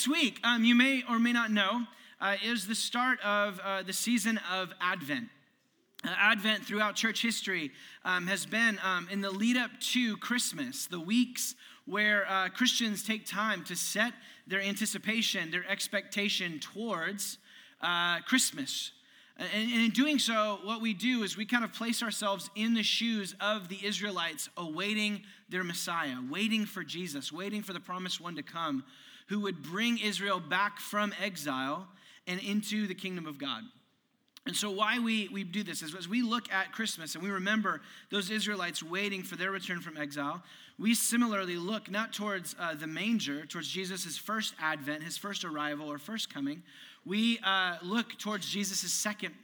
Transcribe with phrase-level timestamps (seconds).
[0.00, 1.82] this week, um, you may or may not know,
[2.22, 5.28] uh, is the start of uh, the season of Advent.
[6.02, 7.70] Uh, Advent throughout church history
[8.06, 13.02] um, has been um, in the lead up to Christmas, the weeks where uh, Christians
[13.02, 14.14] take time to set
[14.46, 17.36] their anticipation, their expectation towards
[17.82, 18.92] uh, Christmas.
[19.36, 22.72] And, and in doing so, what we do is we kind of place ourselves in
[22.72, 28.18] the shoes of the Israelites awaiting their Messiah, waiting for Jesus, waiting for the promised
[28.18, 28.82] one to come
[29.30, 31.86] who would bring Israel back from exile
[32.26, 33.62] and into the kingdom of God.
[34.44, 37.30] And so, why we, we do this is as we look at Christmas and we
[37.30, 37.80] remember
[38.10, 40.42] those Israelites waiting for their return from exile,
[40.80, 45.90] we similarly look not towards uh, the manger, towards Jesus' first advent, his first arrival
[45.90, 46.64] or first coming.
[47.06, 49.34] We uh, look towards Jesus' second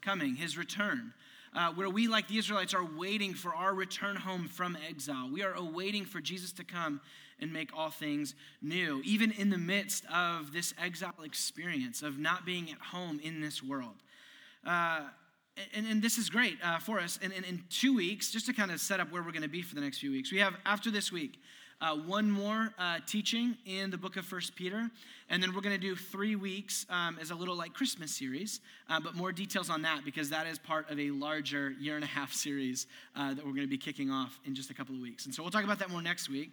[0.00, 1.12] coming, his return.
[1.54, 5.28] Uh, where we, like the Israelites, are waiting for our return home from exile.
[5.30, 7.00] We are awaiting for Jesus to come
[7.40, 12.44] and make all things new, even in the midst of this exile experience of not
[12.44, 13.96] being at home in this world.
[14.66, 15.02] Uh,
[15.74, 17.18] and, and, this is great uh, for us.
[17.22, 19.62] And, in two weeks, just to kind of set up where we're going to be
[19.62, 21.40] for the next few weeks, we have after this week
[21.80, 24.90] uh, one more uh, teaching in the book of First Peter,
[25.30, 28.60] and then we're going to do three weeks um, as a little like Christmas series,
[28.90, 32.04] uh, but more details on that because that is part of a larger year and
[32.04, 34.94] a half series uh, that we're going to be kicking off in just a couple
[34.94, 35.26] of weeks.
[35.26, 36.50] And so we'll talk about that more next week.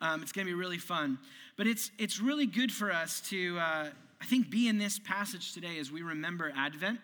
[0.00, 1.18] Um, it's going to be really fun,
[1.56, 5.52] but it's it's really good for us to uh, I think be in this passage
[5.52, 7.00] today as we remember Advent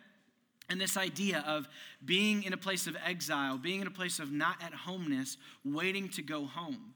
[0.70, 1.68] and this idea of
[2.04, 6.08] being in a place of exile, being in a place of not at homeness, waiting
[6.10, 6.94] to go home.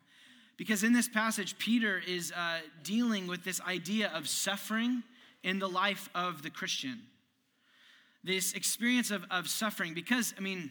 [0.56, 5.02] Because in this passage, Peter is uh, dealing with this idea of suffering
[5.42, 7.02] in the life of the Christian.
[8.22, 10.70] This experience of, of suffering, because, I mean,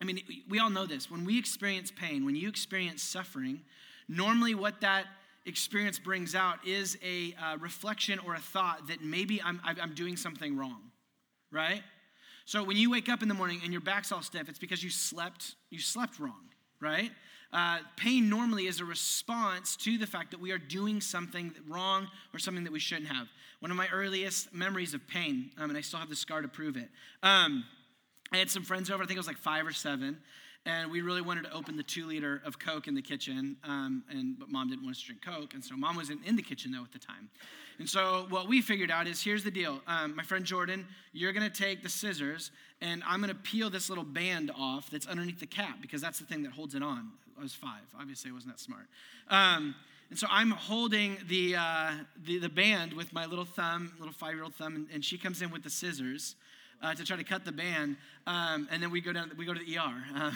[0.00, 1.10] I mean, we all know this.
[1.10, 3.60] When we experience pain, when you experience suffering,
[4.08, 5.06] normally what that
[5.44, 10.16] experience brings out is a uh, reflection or a thought that maybe I'm, I'm doing
[10.16, 10.90] something wrong,
[11.50, 11.82] right?
[12.44, 14.82] So when you wake up in the morning and your back's all stiff, it's because
[14.82, 16.48] you slept, you slept wrong,
[16.80, 17.10] right?
[17.52, 22.08] Uh, pain normally is a response to the fact that we are doing something wrong
[22.32, 23.28] or something that we shouldn't have.
[23.60, 26.48] One of my earliest memories of pain, um, and I still have the scar to
[26.48, 26.88] prove it.
[27.22, 27.64] Um,
[28.32, 30.18] I had some friends over, I think it was like five or seven,
[30.64, 34.04] and we really wanted to open the two liter of Coke in the kitchen, um,
[34.10, 36.42] and but mom didn't want us to drink Coke, and so mom wasn't in the
[36.42, 37.28] kitchen though at the time.
[37.78, 39.80] And so what we figured out is here's the deal.
[39.86, 42.50] Um, my friend Jordan, you're to take the scissors
[42.82, 46.24] and I'm to peel this little band off that's underneath the cap because that's the
[46.24, 47.12] thing that holds it on.
[47.38, 47.82] I was five.
[47.98, 48.86] Obviously, I wasn't that smart.
[49.28, 49.74] Um,
[50.10, 51.92] and so I'm holding the, uh,
[52.24, 55.16] the, the, band with my little thumb, little five year old thumb, and, and, she
[55.16, 56.34] comes in with the scissors.
[56.82, 59.30] Uh, to try to cut the band, um, and then we go down.
[59.38, 60.32] We go to the ER uh,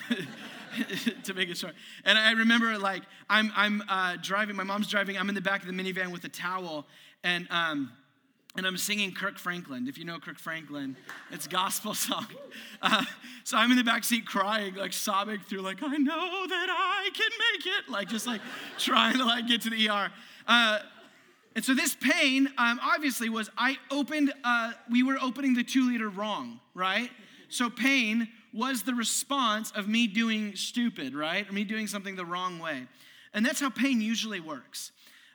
[1.24, 1.74] to make it short.
[2.04, 4.54] And I remember, like, I'm I'm uh, driving.
[4.54, 5.18] My mom's driving.
[5.18, 6.86] I'm in the back of the minivan with a towel,
[7.24, 7.90] and um,
[8.56, 9.86] and I'm singing Kirk Franklin.
[9.88, 10.96] If you know Kirk Franklin,
[11.30, 12.26] it's gospel song.
[12.80, 13.04] Uh,
[13.44, 17.10] so I'm in the back seat crying, like sobbing through, like I know that I
[17.12, 18.40] can make it, like just like
[18.78, 20.10] trying to like get to the ER.
[20.46, 20.78] Uh,
[21.56, 24.32] and so this pain, um, obviously, was I opened.
[24.44, 27.10] Uh, we were opening the two liter wrong, right?
[27.48, 31.48] So pain was the response of me doing stupid, right?
[31.48, 32.86] Or me doing something the wrong way,
[33.34, 34.92] and that's how pain usually works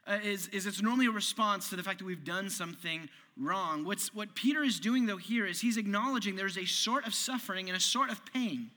[0.07, 3.85] uh, is, is it's normally a response to the fact that we've done something wrong.
[3.85, 7.69] What's, what Peter is doing, though, here is he's acknowledging there's a sort of suffering
[7.69, 8.71] and a sort of pain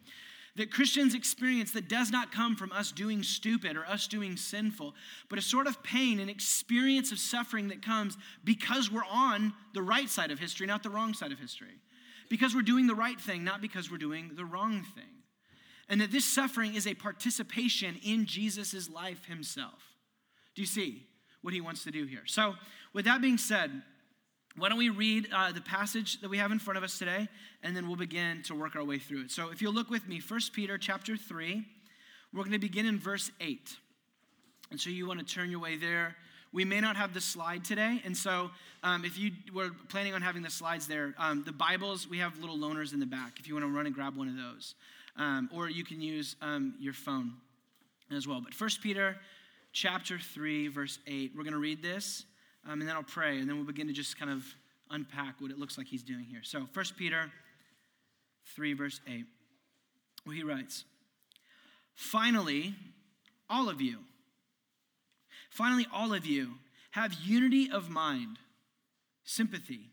[0.57, 4.95] that Christians experience that does not come from us doing stupid or us doing sinful,
[5.29, 9.83] but a sort of pain, an experience of suffering that comes because we're on the
[9.83, 11.81] right side of history, not the wrong side of history.
[12.31, 15.05] Because we're doing the right thing, not because we're doing the wrong thing.
[15.89, 19.83] And that this suffering is a participation in Jesus' life himself.
[20.55, 21.07] Do you see?
[21.45, 22.23] what he wants to do here.
[22.25, 22.55] So,
[22.95, 23.71] with that being said,
[24.57, 27.29] why don't we read uh, the passage that we have in front of us today,
[27.63, 29.31] and then we'll begin to work our way through it.
[29.31, 31.65] So, if you'll look with me, 1 Peter chapter 3,
[32.33, 33.77] we're going to begin in verse 8.
[34.71, 36.15] And so, you want to turn your way there.
[36.53, 38.49] We may not have the slide today, and so
[38.85, 42.39] um, if you were planning on having the slides there, um, the Bibles, we have
[42.39, 44.77] little loaners in the back if you want to run and grab one of those.
[45.17, 47.33] Um, or you can use um, your phone
[48.15, 48.41] as well.
[48.41, 49.17] But 1 Peter
[49.73, 51.33] chapter 3, verse 8.
[51.37, 52.25] We're going to read this,
[52.67, 54.45] um, and then I'll pray, and then we'll begin to just kind of
[54.91, 56.41] unpack what it looks like he's doing here.
[56.43, 57.31] So, 1 Peter
[58.55, 59.25] 3, verse 8,
[60.25, 60.85] where he writes,
[61.95, 62.75] Finally,
[63.49, 63.99] all of you,
[65.51, 66.55] finally, all of you
[66.93, 68.39] have unity of mind,
[69.25, 69.91] sympathy,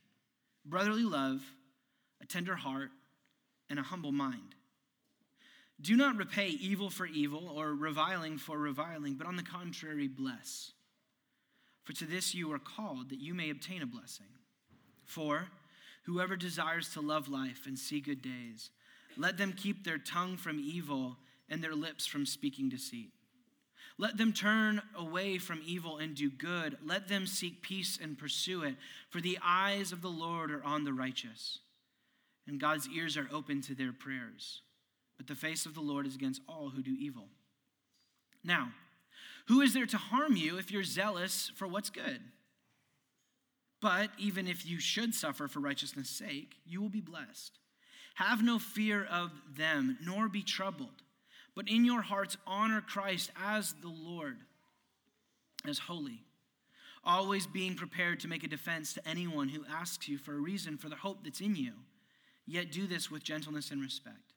[0.66, 1.42] brotherly love,
[2.22, 2.92] a tender heart,
[3.70, 4.56] and a humble mind.
[5.80, 10.74] Do not repay evil for evil or reviling for reviling, but on the contrary, bless.
[11.84, 14.28] For to this you are called, that you may obtain a blessing.
[15.06, 15.48] For
[16.06, 18.70] whoever desires to love life and see good days,
[19.18, 21.18] let them keep their tongue from evil
[21.50, 23.12] and their lips from speaking deceit.
[23.98, 26.78] Let them turn away from evil and do good.
[26.84, 28.76] Let them seek peace and pursue it.
[29.10, 31.60] For the eyes of the Lord are on the righteous,
[32.48, 34.62] and God's ears are open to their prayers.
[35.18, 37.28] But the face of the Lord is against all who do evil.
[38.44, 38.72] Now,
[39.52, 42.22] who is there to harm you if you're zealous for what's good?
[43.82, 47.60] But even if you should suffer for righteousness' sake, you will be blessed.
[48.16, 51.04] Have no fear of them, nor be troubled,
[51.54, 54.38] but in your hearts honor Christ as the Lord,
[55.68, 56.24] as holy,
[57.04, 60.78] always being prepared to make a defense to anyone who asks you for a reason
[60.78, 61.74] for the hope that's in you.
[62.48, 64.31] Yet do this with gentleness and respect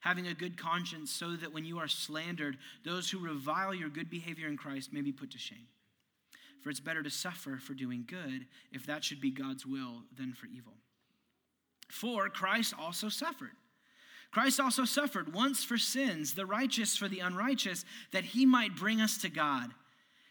[0.00, 4.08] having a good conscience, so that when you are slandered, those who revile your good
[4.08, 5.66] behavior in Christ may be put to shame.
[6.62, 10.32] For it's better to suffer for doing good, if that should be God's will, than
[10.32, 10.74] for evil.
[11.88, 13.52] For Christ also suffered.
[14.30, 19.00] Christ also suffered once for sins, the righteous for the unrighteous, that he might bring
[19.00, 19.70] us to God,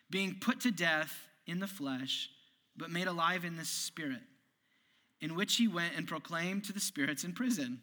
[0.09, 2.29] being put to death in the flesh,
[2.75, 4.21] but made alive in the spirit,
[5.19, 7.81] in which he went and proclaimed to the spirits in prison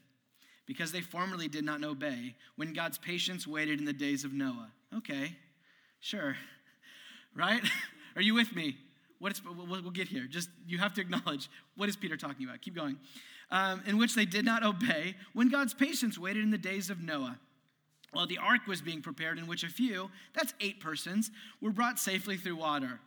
[0.66, 4.70] because they formerly did not obey when God's patience waited in the days of Noah.
[4.96, 5.36] Okay,
[6.00, 6.36] sure.
[7.36, 7.64] Right?
[8.14, 8.76] Are you with me?
[9.18, 10.28] What is, we'll, get here.
[10.30, 12.60] Just you have to acknowledge what is Peter talking about.
[12.60, 12.96] Keep going.
[13.50, 17.00] Um, in which they did not obey when God's patience waited in the days of
[17.00, 17.40] Noah.
[18.12, 21.98] While the ark was being prepared, in which a few, that's eight persons, were brought
[21.98, 23.00] safely through water.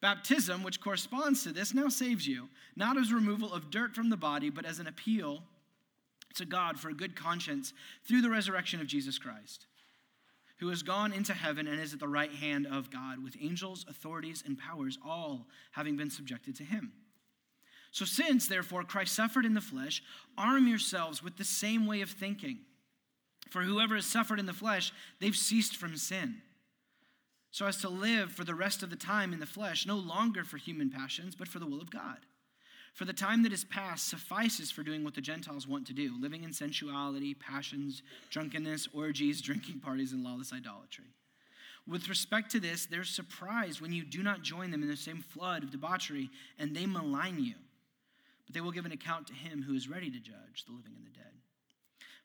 [0.00, 4.16] Baptism, which corresponds to this, now saves you, not as removal of dirt from the
[4.16, 5.42] body, but as an appeal
[6.34, 7.72] to God for a good conscience
[8.06, 9.66] through the resurrection of Jesus Christ,
[10.58, 13.84] who has gone into heaven and is at the right hand of God, with angels,
[13.88, 16.92] authorities, and powers, all having been subjected to him.
[17.90, 20.02] So, since, therefore, Christ suffered in the flesh,
[20.36, 22.58] arm yourselves with the same way of thinking.
[23.50, 26.42] For whoever has suffered in the flesh, they've ceased from sin.
[27.54, 30.42] So as to live for the rest of the time in the flesh, no longer
[30.42, 32.18] for human passions, but for the will of God.
[32.94, 36.14] For the time that is past suffices for doing what the Gentiles want to do,
[36.20, 41.06] living in sensuality, passions, drunkenness, orgies, drinking parties, and lawless idolatry.
[41.88, 45.22] With respect to this, they're surprised when you do not join them in the same
[45.22, 47.54] flood of debauchery, and they malign you.
[48.46, 50.92] But they will give an account to him who is ready to judge the living
[50.96, 51.32] and the dead.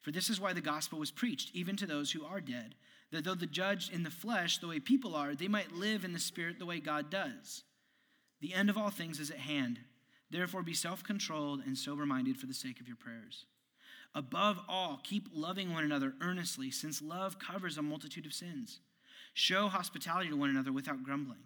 [0.02, 2.76] For this is why the gospel was preached, even to those who are dead,
[3.10, 6.12] that though the judged in the flesh, the way people are, they might live in
[6.12, 7.64] the spirit the way God does.
[8.40, 9.80] The end of all things is at hand.
[10.30, 13.46] Therefore, be self controlled and sober minded for the sake of your prayers.
[14.14, 18.80] Above all, keep loving one another earnestly, since love covers a multitude of sins.
[19.34, 21.38] Show hospitality to one another without grumbling.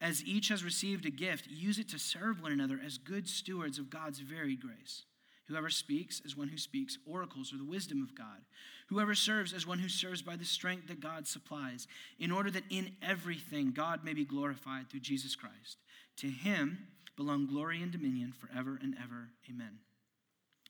[0.00, 3.78] As each has received a gift, use it to serve one another as good stewards
[3.78, 5.04] of God's varied grace.
[5.48, 8.44] Whoever speaks as one who speaks oracles or the wisdom of God.
[8.88, 11.86] Whoever serves as one who serves by the strength that God supplies,
[12.18, 15.78] in order that in everything God may be glorified through Jesus Christ.
[16.18, 19.30] To him, belong glory and dominion forever and ever.
[19.50, 19.78] Amen.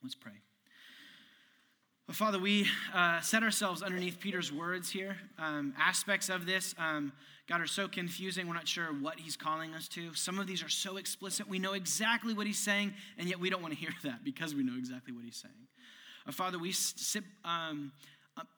[0.02, 0.32] Let's pray.
[2.06, 5.16] Well, Father, we uh, set ourselves underneath Peter's words here.
[5.40, 7.12] Um, aspects of this, um,
[7.48, 8.46] God, are so confusing.
[8.46, 10.14] We're not sure what he's calling us to.
[10.14, 11.48] Some of these are so explicit.
[11.48, 14.54] We know exactly what he's saying, and yet we don't want to hear that because
[14.54, 15.54] we know exactly what he's saying.
[16.28, 17.90] Uh, Father, we sit um,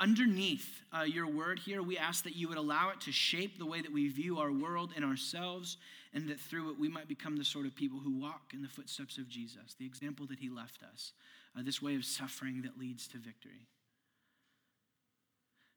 [0.01, 1.83] underneath uh, your word here.
[1.83, 4.53] We ask that you would allow it to shape the way that we view our
[4.53, 5.77] world and ourselves
[6.15, 8.69] and that through it we might become the sort of people who walk in the
[8.69, 11.13] footsteps of Jesus, the example that he left us,
[11.57, 13.69] uh, this way of suffering that leads to victory.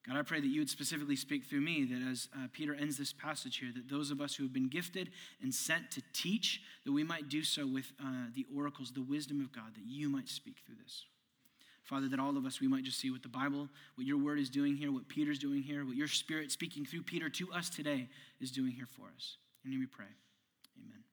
[0.07, 2.97] God, I pray that you would specifically speak through me, that as uh, Peter ends
[2.97, 5.11] this passage here, that those of us who have been gifted
[5.43, 9.41] and sent to teach, that we might do so with uh, the oracles, the wisdom
[9.41, 11.05] of God, that you might speak through this.
[11.83, 14.39] Father, that all of us, we might just see what the Bible, what your word
[14.39, 17.69] is doing here, what Peter's doing here, what your spirit speaking through Peter to us
[17.69, 18.07] today
[18.39, 19.37] is doing here for us.
[19.65, 20.05] In your name we pray.
[20.77, 21.03] Amen.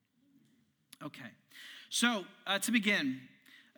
[1.03, 1.31] Okay.
[1.91, 3.21] So, uh, to begin,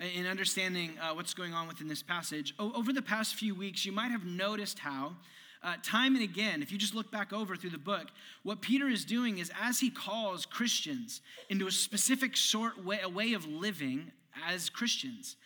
[0.01, 3.55] uh, in understanding uh, what's going on within this passage, o- over the past few
[3.55, 5.15] weeks, you might have noticed how,
[5.63, 8.09] uh, time and again, if you just look back over through the book,
[8.43, 13.09] what Peter is doing is as he calls Christians into a specific sort way, a
[13.09, 14.11] way of living
[14.47, 15.37] as Christians,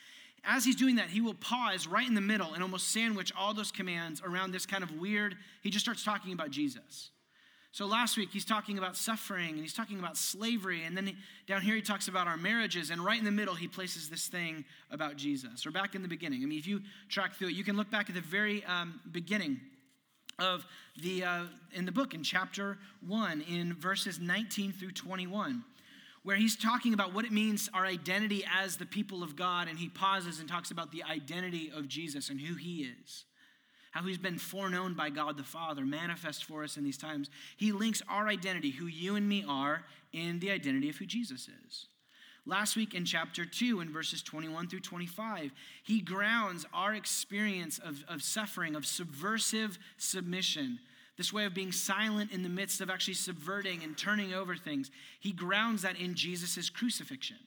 [0.46, 3.54] as he's doing that, he will pause right in the middle and almost sandwich all
[3.54, 7.10] those commands around this kind of weird, he just starts talking about Jesus.
[7.72, 10.84] So last week he's talking about suffering and he's talking about slavery.
[10.84, 11.16] And then he,
[11.48, 12.90] down here he talks about our marriages.
[12.90, 16.08] And right in the middle he places this thing about Jesus, or back in the
[16.08, 16.42] beginning.
[16.44, 19.00] I mean, if you track through it, you can look back at the very um,
[19.10, 19.60] beginning
[20.38, 20.64] of
[21.02, 25.64] the uh, in the book in chapter 1 in verses 19 through 21
[26.24, 29.78] where he's talking about what it means our identity as the people of god and
[29.78, 33.24] he pauses and talks about the identity of jesus and who he is.
[33.92, 37.30] How he's been foreknown by god the father manifest for us in these times.
[37.56, 41.48] He links our identity who you and me are in the identity of who jesus
[41.66, 41.86] is.
[42.46, 45.50] Last week in chapter 2, in verses 21 through 25,
[45.82, 50.78] he grounds our experience of, of suffering, of subversive submission,
[51.16, 54.90] this way of being silent in the midst of actually subverting and turning over things.
[55.20, 57.38] He grounds that in Jesus' crucifixion.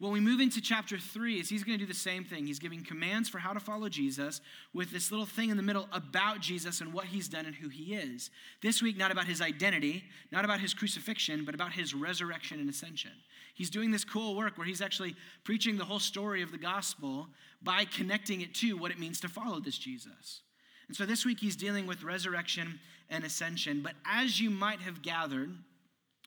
[0.00, 2.46] When we move into chapter three, is he's going to do the same thing.
[2.46, 4.40] He's giving commands for how to follow Jesus
[4.72, 7.68] with this little thing in the middle about Jesus and what he's done and who
[7.68, 8.30] he is.
[8.62, 12.70] This week, not about his identity, not about his crucifixion, but about his resurrection and
[12.70, 13.10] ascension.
[13.54, 17.26] He's doing this cool work where he's actually preaching the whole story of the gospel
[17.60, 20.42] by connecting it to what it means to follow this Jesus.
[20.88, 22.80] And so this week he's dealing with resurrection
[23.10, 23.82] and ascension.
[23.82, 25.50] But as you might have gathered,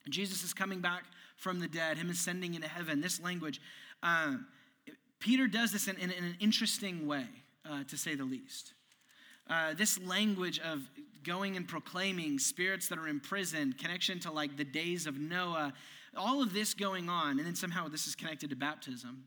[0.09, 1.03] Jesus is coming back
[1.35, 3.01] from the dead, him ascending into heaven.
[3.01, 3.59] This language,
[4.03, 4.35] uh,
[5.19, 7.25] Peter does this in, in, in, an interesting way,
[7.69, 8.73] uh, to say the least.
[9.49, 10.81] Uh, this language of
[11.23, 15.73] going and proclaiming spirits that are imprisoned, connection to like the days of Noah,
[16.15, 19.25] all of this going on, and then somehow this is connected to baptism.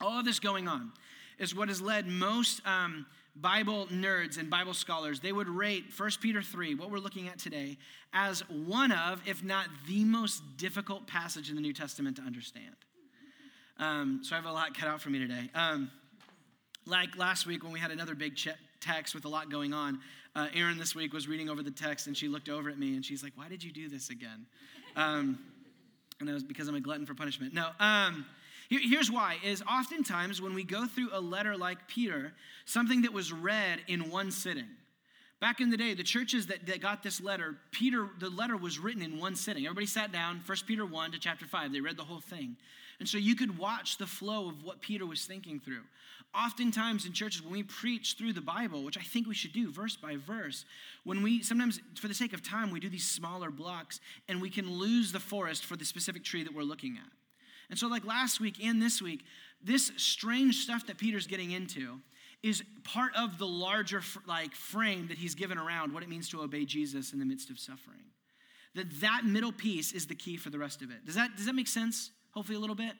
[0.00, 0.92] All of this going on
[1.38, 3.06] is what has led most um,
[3.40, 7.38] Bible nerds and Bible scholars, they would rate 1 Peter 3, what we're looking at
[7.38, 7.76] today,
[8.12, 12.74] as one of, if not the most difficult passage in the New Testament to understand.
[13.78, 15.50] Um, so I have a lot cut out for me today.
[15.54, 15.90] Um,
[16.86, 18.48] like last week when we had another big ch-
[18.80, 20.00] text with a lot going on,
[20.34, 22.94] uh, Erin this week was reading over the text and she looked over at me
[22.94, 24.46] and she's like, Why did you do this again?
[24.94, 25.38] Um,
[26.20, 27.52] and it was because I'm a glutton for punishment.
[27.52, 28.24] No, um,
[28.68, 32.32] here's why: is oftentimes when we go through a letter like Peter,
[32.64, 34.68] something that was read in one sitting.
[35.38, 38.78] Back in the day, the churches that, that got this letter, Peter, the letter was
[38.78, 39.66] written in one sitting.
[39.66, 41.72] Everybody sat down, 1 Peter 1 to chapter 5.
[41.72, 42.56] They read the whole thing.
[42.98, 45.82] And so you could watch the flow of what Peter was thinking through.
[46.34, 49.70] Oftentimes in churches, when we preach through the Bible, which I think we should do
[49.70, 50.64] verse by verse,
[51.04, 54.48] when we sometimes, for the sake of time, we do these smaller blocks and we
[54.48, 57.10] can lose the forest for the specific tree that we're looking at.
[57.70, 59.24] And so, like last week and this week,
[59.62, 62.00] this strange stuff that Peter's getting into
[62.42, 66.42] is part of the larger like frame that he's given around what it means to
[66.42, 68.04] obey Jesus in the midst of suffering.
[68.74, 71.04] That that middle piece is the key for the rest of it.
[71.04, 72.10] Does that does that make sense?
[72.32, 72.92] Hopefully a little bit.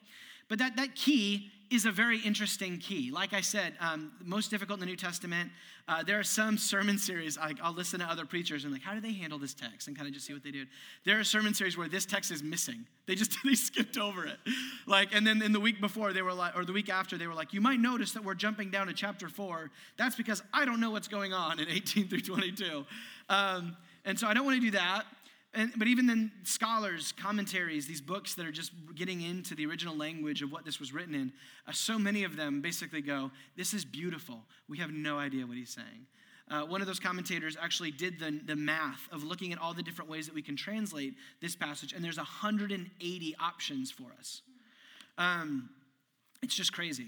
[0.49, 3.11] But that, that key is a very interesting key.
[3.11, 5.51] Like I said, um, most difficult in the New Testament.
[5.87, 8.93] Uh, there are some sermon series, I, will listen to other preachers and like, how
[8.93, 9.87] do they handle this text?
[9.87, 10.65] And kind of just see what they do.
[11.05, 12.85] There are sermon series where this text is missing.
[13.05, 14.37] They just, they skipped over it.
[14.85, 17.27] Like, and then in the week before, they were like, or the week after, they
[17.27, 19.71] were like, you might notice that we're jumping down to chapter four.
[19.97, 22.85] That's because I don't know what's going on in 18 through 22.
[23.29, 25.03] Um, and so I don't want to do that.
[25.57, 29.97] And, but even then, scholars, commentaries, these books that are just getting into the original
[29.97, 31.33] language of what this was written in,
[31.67, 34.43] uh, so many of them basically go, This is beautiful.
[34.69, 36.05] We have no idea what he's saying.
[36.51, 39.81] Uh, one of those commentators actually did the, the math of looking at all the
[39.81, 44.43] different ways that we can translate this passage, and there's 180 options for us.
[45.17, 45.69] Um,
[46.43, 47.07] it's just crazy.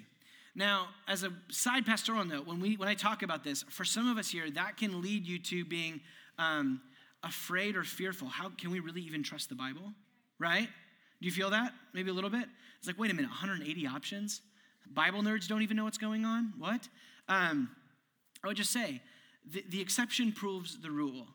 [0.55, 4.09] Now, as a side pastoral note, when, we, when I talk about this, for some
[4.09, 6.01] of us here, that can lead you to being
[6.39, 6.81] um,
[7.23, 8.27] afraid or fearful.
[8.27, 9.93] How can we really even trust the Bible?
[10.39, 10.67] Right?
[11.21, 11.73] Do you feel that?
[11.93, 12.45] Maybe a little bit?
[12.77, 14.41] It's like, wait a minute, 180 options?
[14.91, 16.53] Bible nerds don't even know what's going on?
[16.57, 16.87] What?
[17.27, 17.69] Um,
[18.43, 19.01] I would just say,
[19.51, 21.27] the, the exception proves the rule.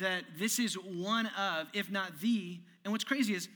[0.00, 3.48] That this is one of, if not the, and what's crazy is,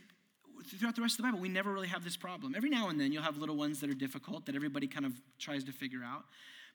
[0.79, 2.55] throughout the rest of the Bible, we never really have this problem.
[2.55, 5.13] Every now and then you'll have little ones that are difficult that everybody kind of
[5.39, 6.25] tries to figure out.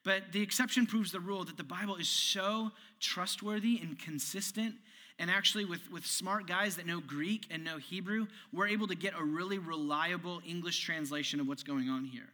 [0.06, 2.72] But the exception proves the rule that the Bible is so
[3.02, 4.76] trustworthy and consistent.
[5.18, 8.96] And actually, with, with smart guys that know Greek and know Hebrew, we're able to
[8.96, 12.30] get a really reliable English translation of what's going on here.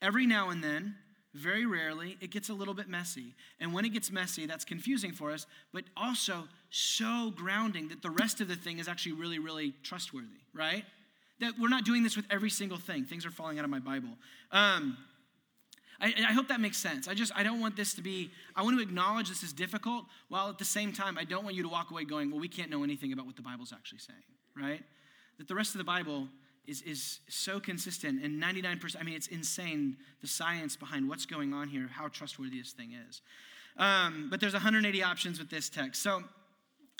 [0.00, 0.94] Every now and then,
[1.34, 3.34] very rarely, it gets a little bit messy.
[3.58, 8.10] And when it gets messy, that's confusing for us, but also so grounding that the
[8.10, 10.84] rest of the thing is actually really, really trustworthy, right?
[11.40, 13.04] That we're not doing this with every single thing.
[13.04, 14.10] Things are falling out of my Bible.
[14.52, 14.96] Um,
[16.00, 17.08] I, I, hope that makes sense.
[17.08, 20.04] I just, I don't want this to be, I want to acknowledge this is difficult,
[20.28, 22.48] while at the same time, I don't want you to walk away going, well, we
[22.48, 24.18] can't know anything about what the Bible's actually saying,
[24.56, 24.82] right?
[25.38, 26.28] That the rest of the Bible
[26.66, 31.54] is, is so consistent, and 99%, I mean, it's insane the science behind what's going
[31.54, 33.22] on here, how trustworthy this thing is.
[33.78, 36.02] Um, but there's 180 options with this text.
[36.02, 36.22] So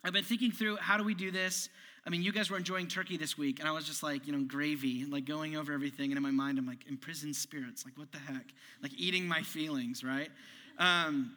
[0.05, 1.69] I've been thinking through how do we do this?
[2.07, 4.33] I mean, you guys were enjoying turkey this week, and I was just like, you
[4.33, 6.13] know, gravy, like going over everything.
[6.13, 8.47] And in my mind, I'm like, imprisoned spirits, like, what the heck?
[8.83, 10.31] Like eating my feelings, right?
[10.79, 11.33] Um,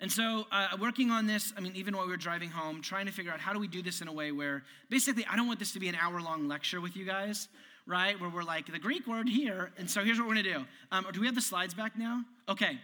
[0.00, 3.06] And so, uh, working on this, I mean, even while we were driving home, trying
[3.06, 5.46] to figure out how do we do this in a way where basically I don't
[5.46, 7.46] want this to be an hour long lecture with you guys,
[7.86, 8.20] right?
[8.20, 9.70] Where we're like, the Greek word here.
[9.78, 10.66] And so, here's what we're to do.
[10.90, 12.24] Um, do we have the slides back now?
[12.48, 12.80] Okay.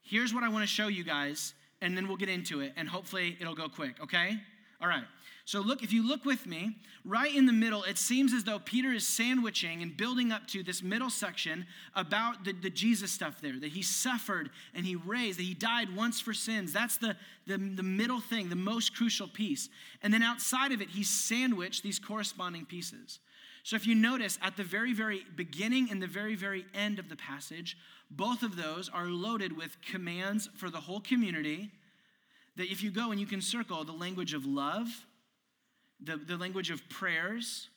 [0.00, 2.88] Here's what I want to show you guys, and then we'll get into it, and
[2.88, 4.40] hopefully it'll go quick, okay?
[4.80, 5.04] All right.
[5.44, 8.58] So look, if you look with me, right in the middle, it seems as though
[8.58, 11.64] Peter is sandwiching and building up to this middle section
[11.96, 15.96] about the, the Jesus stuff there, that he suffered and he raised, that he died
[15.96, 16.72] once for sins.
[16.72, 17.16] That's the,
[17.46, 19.70] the, the middle thing, the most crucial piece.
[20.02, 23.18] And then outside of it, he sandwiched these corresponding pieces.
[23.62, 27.08] So if you notice, at the very, very beginning and the very, very end of
[27.08, 27.76] the passage,
[28.10, 31.70] both of those are loaded with commands for the whole community.
[32.58, 34.88] That if you go and you can circle the language of love,
[36.00, 37.68] the, the language of prayers,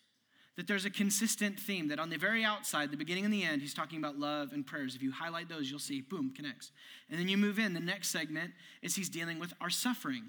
[0.57, 3.61] that there's a consistent theme that on the very outside, the beginning and the end,
[3.61, 4.95] he's talking about love and prayers.
[4.95, 6.71] If you highlight those, you'll see, boom, connects.
[7.09, 10.25] And then you move in, the next segment is he's dealing with our suffering.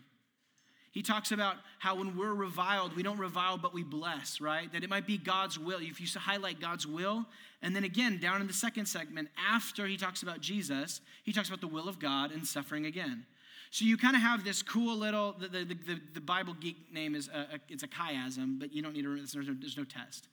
[0.93, 4.71] He talks about how when we're reviled, we don't revile, but we bless, right?
[4.73, 5.79] That it might be God's will.
[5.81, 7.25] If you highlight God's will,
[7.63, 11.49] and then again, down in the second segment, after he talks about Jesus, he talks
[11.49, 13.25] about the will of God and suffering again.
[13.71, 17.15] So you kind of have this cool little, the, the, the, the Bible geek name
[17.15, 19.85] is, a, a, it's a chiasm, but you don't need to, there's no, there's no
[19.85, 20.29] test.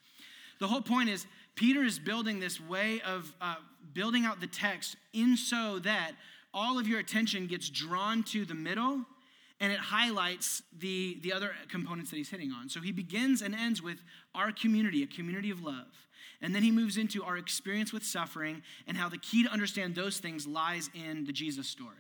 [0.60, 1.26] The whole point is
[1.56, 3.56] Peter is building this way of uh,
[3.94, 6.12] building out the text in so that
[6.54, 9.06] all of your attention gets drawn to the middle
[9.60, 12.70] and it highlights the, the other components that he's hitting on.
[12.70, 13.98] So he begins and ends with
[14.34, 16.08] our community, a community of love.
[16.42, 19.96] And then he moves into our experience with suffering and how the key to understand
[19.96, 21.96] those things lies in the Jesus story.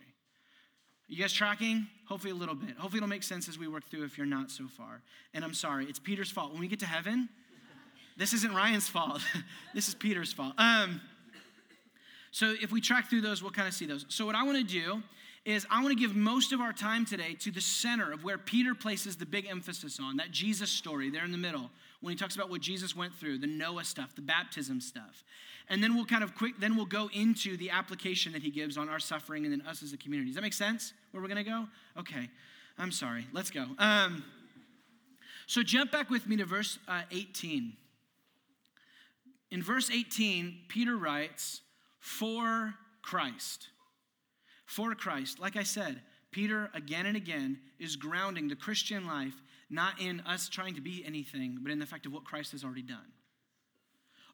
[1.10, 1.88] You guys tracking?
[2.08, 2.78] Hopefully, a little bit.
[2.78, 5.02] Hopefully, it'll make sense as we work through if you're not so far.
[5.34, 6.52] And I'm sorry, it's Peter's fault.
[6.52, 7.28] When we get to heaven,
[8.16, 9.20] this isn't Ryan's fault.
[9.74, 10.54] this is Peter's fault.
[10.60, 11.02] Um,
[12.30, 14.06] so, if we track through those, we'll kind of see those.
[14.10, 15.02] So, what I want to do
[15.46, 18.38] is I want to give most of our time today to the center of where
[18.38, 21.70] Peter places the big emphasis on that Jesus story there in the middle
[22.02, 25.24] when he talks about what Jesus went through, the Noah stuff, the baptism stuff.
[25.70, 28.78] And then we'll kind of quick, then we'll go into the application that he gives
[28.78, 30.30] on our suffering and then us as a community.
[30.30, 31.68] Does that make sense where we're going to go?
[31.98, 32.30] Okay.
[32.80, 33.28] I'm sorry.
[33.34, 33.66] Let's go.
[33.78, 34.24] Um,
[35.46, 37.74] so jump back with me to verse uh, 18.
[39.52, 41.62] In verse 18, Peter writes,
[42.00, 43.68] For Christ.
[44.70, 45.40] For Christ.
[45.40, 49.34] Like I said, Peter again and again is grounding the Christian life
[49.68, 52.64] not in us trying to be anything, but in the fact of what Christ has
[52.64, 53.14] already done.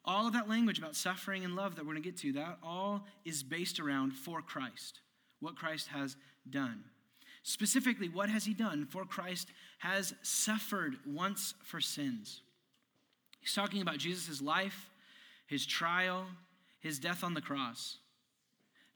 [0.04, 2.58] All of that language about suffering and love that we're going to get to, that
[2.62, 5.00] all is based around for Christ,
[5.40, 6.16] what Christ has
[6.48, 6.84] done.
[7.42, 8.86] Specifically, what has he done?
[8.86, 12.42] For Christ has suffered once for sins.
[13.40, 14.90] He's talking about Jesus' life,
[15.46, 16.26] his trial,
[16.80, 17.98] his death on the cross.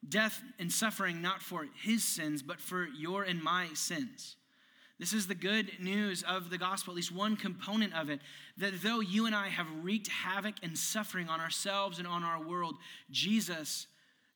[0.08, 4.36] Death and suffering not for his sins, but for your and my sins.
[4.98, 8.20] This is the good news of the gospel, at least one component of it,
[8.58, 12.42] that though you and I have wreaked havoc and suffering on ourselves and on our
[12.42, 12.76] world,
[13.10, 13.86] Jesus,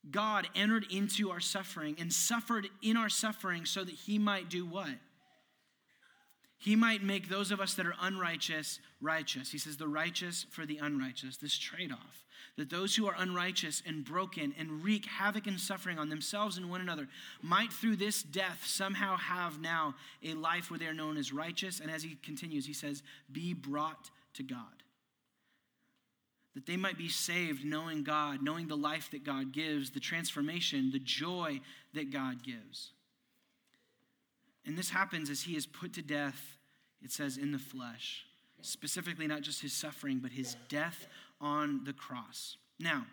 [0.09, 4.65] God, entered into our suffering and suffered in our suffering so that he might do
[4.65, 4.89] what?
[6.57, 9.51] He might make those of us that are unrighteous righteous.
[9.51, 12.25] He says, the righteous for the unrighteous, this trade off
[12.57, 16.69] that those who are unrighteous and broken and wreak havoc and suffering on themselves and
[16.69, 17.07] one another
[17.41, 21.79] might through this death somehow have now a life where they are known as righteous.
[21.79, 24.59] And as he continues, he says, be brought to God.
[26.53, 30.91] That they might be saved knowing God, knowing the life that God gives, the transformation,
[30.91, 31.59] the joy
[31.93, 32.91] that God gives.
[34.65, 36.57] And this happens as he is put to death,
[37.03, 38.25] it says, in the flesh.
[38.61, 41.07] Specifically, not just his suffering, but his death
[41.39, 42.57] on the cross.
[42.79, 43.05] Now,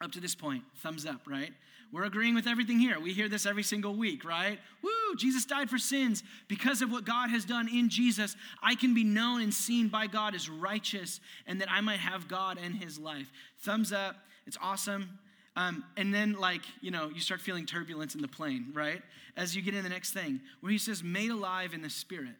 [0.00, 1.52] up to this point, thumbs up, right?
[1.92, 2.98] We're agreeing with everything here.
[2.98, 4.58] We hear this every single week, right?
[4.82, 6.22] Woo, Jesus died for sins.
[6.48, 10.06] Because of what God has done in Jesus, I can be known and seen by
[10.08, 13.30] God as righteous and that I might have God and his life.
[13.60, 14.16] Thumbs up.
[14.46, 15.18] It's awesome.
[15.56, 19.02] Um, and then, like, you know, you start feeling turbulence in the plane, right?
[19.36, 22.36] As you get in the next thing, where he says, made alive in the spirit.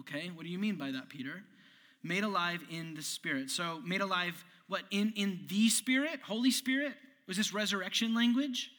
[0.00, 1.42] Okay, what do you mean by that, Peter?
[2.02, 3.50] made alive in the Spirit.
[3.50, 6.20] So, made alive, what, in, in the Spirit?
[6.24, 6.94] Holy Spirit?
[7.26, 8.70] Was this resurrection language?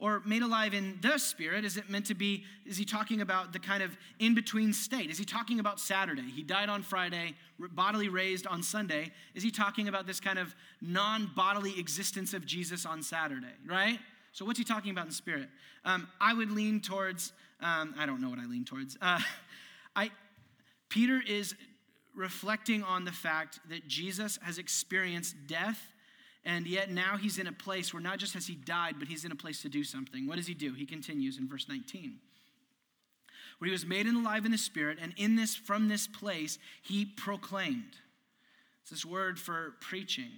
[0.00, 1.64] Or made alive in the Spirit?
[1.64, 5.10] Is it meant to be, is he talking about the kind of in between state?
[5.10, 6.22] Is he talking about Saturday?
[6.22, 9.10] He died on Friday, bodily raised on Sunday.
[9.34, 13.98] Is he talking about this kind of non bodily existence of Jesus on Saturday, right?
[14.32, 15.48] So, what's he talking about in spirit?
[15.84, 18.96] Um, I would lean towards, um, I don't know what I lean towards.
[19.02, 19.18] Uh,
[19.96, 20.12] I,
[20.88, 21.56] Peter is
[22.14, 25.92] reflecting on the fact that Jesus has experienced death
[26.48, 29.26] And yet now he's in a place where not just has he died, but he's
[29.26, 30.26] in a place to do something.
[30.26, 30.72] What does he do?
[30.72, 32.14] He continues in verse 19.
[33.58, 37.04] Where he was made alive in the spirit, and in this, from this place, he
[37.04, 37.98] proclaimed.
[38.80, 40.30] It's this word for preaching.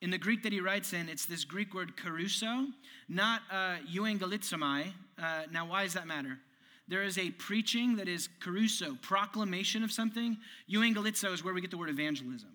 [0.00, 2.68] In the Greek that he writes in, it's this Greek word kerusso,
[3.08, 4.92] not uh, euangelizomai.
[5.20, 6.38] Uh, now, why does that matter?
[6.86, 10.36] There is a preaching that is kerusso, proclamation of something.
[10.70, 12.50] Euangelizo is where we get the word evangelism.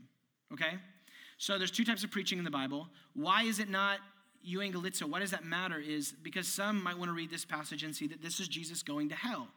[0.53, 0.79] Okay?
[1.41, 2.87] So there's two types of preaching in the Bible.
[3.15, 3.97] Why is it not
[4.47, 5.09] euangelizo?
[5.09, 5.79] Why does that matter?
[5.79, 8.83] Is because some might want to read this passage and see that this is Jesus
[8.83, 9.47] going to hell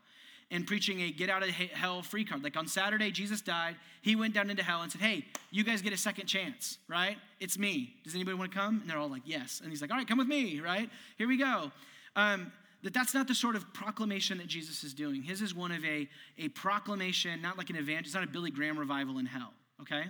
[0.50, 2.42] and preaching a get out of hell free card.
[2.42, 3.76] Like on Saturday, Jesus died.
[4.00, 7.18] He went down into hell and said, Hey, you guys get a second chance, right?
[7.38, 7.96] It's me.
[8.02, 8.80] Does anybody want to come?
[8.80, 9.60] And they're all like, Yes.
[9.60, 10.88] And he's like, All right, come with me, right?
[11.18, 11.70] Here we go.
[12.16, 12.50] Um,
[12.82, 15.22] that that's not the sort of proclamation that Jesus is doing.
[15.22, 18.06] His is one of a, a proclamation, not like an event.
[18.06, 20.04] It's not a Billy Graham revival in hell, okay?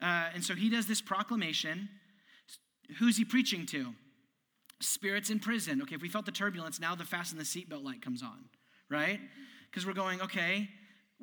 [0.00, 1.88] Uh, and so he does this proclamation.
[2.98, 3.94] Who's he preaching to?
[4.80, 5.82] Spirits in prison.
[5.82, 8.44] Okay, if we felt the turbulence, now the fasten the seatbelt light comes on,
[8.88, 9.20] right?
[9.70, 10.68] Because we're going, okay,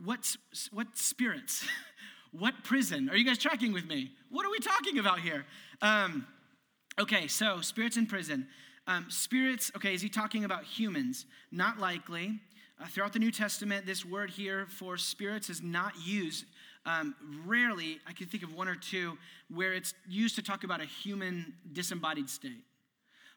[0.04, 0.36] what,
[0.72, 1.66] what spirits?
[2.32, 3.10] what prison?
[3.10, 4.12] Are you guys tracking with me?
[4.30, 5.46] What are we talking about here?
[5.82, 6.28] Um,
[7.00, 8.48] okay, so spirits in prison.
[8.88, 11.26] Um, spirits, okay, is he talking about humans?
[11.52, 12.40] Not likely.
[12.80, 16.46] Uh, throughout the New Testament, this word here for spirits is not used.
[16.86, 19.18] Um, rarely, I can think of one or two
[19.50, 22.64] where it's used to talk about a human disembodied state.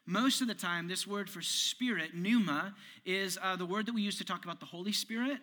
[0.05, 4.01] Most of the time, this word for spirit, pneuma, is uh, the word that we
[4.01, 5.37] use to talk about the Holy Spirit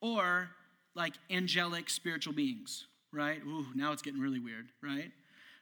[0.00, 0.50] or
[0.94, 3.40] like angelic spiritual beings, right?
[3.46, 5.10] Ooh, now it's getting really weird, right?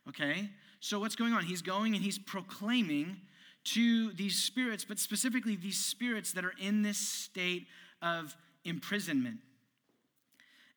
[0.09, 0.51] Okay?
[0.81, 1.45] So, what's going on?
[1.45, 3.17] He's going and he's proclaiming
[3.65, 7.67] to these spirits, but specifically these spirits that are in this state
[8.01, 9.39] of imprisonment.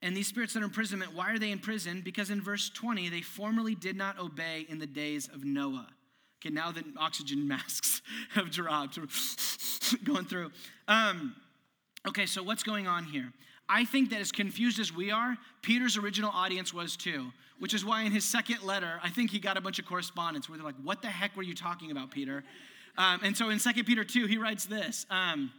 [0.01, 2.01] And these spirits that are imprisonment, why are they in prison?
[2.03, 5.87] Because in verse 20, they formerly did not obey in the days of Noah.
[6.41, 8.01] Okay, now that oxygen masks
[8.33, 8.99] have dropped,
[10.03, 10.51] going through.
[10.87, 11.35] Um,
[12.07, 13.31] okay, so what's going on here?
[13.67, 17.83] I think that as confused as we are, Peter's original audience was too, which is
[17.83, 20.65] why in his second letter, I think he got a bunch of correspondence where they're
[20.65, 22.43] like, What the heck were you talking about, Peter?
[22.97, 25.05] Um, and so in 2 Peter 2, he writes this.
[25.09, 25.51] Um,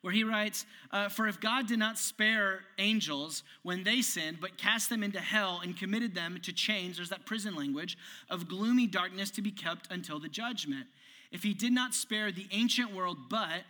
[0.00, 4.56] where he writes, uh, For if God did not spare angels when they sinned, but
[4.56, 7.98] cast them into hell and committed them to chains, there's that prison language,
[8.30, 10.86] of gloomy darkness to be kept until the judgment.
[11.30, 13.62] If he did not spare the ancient world, but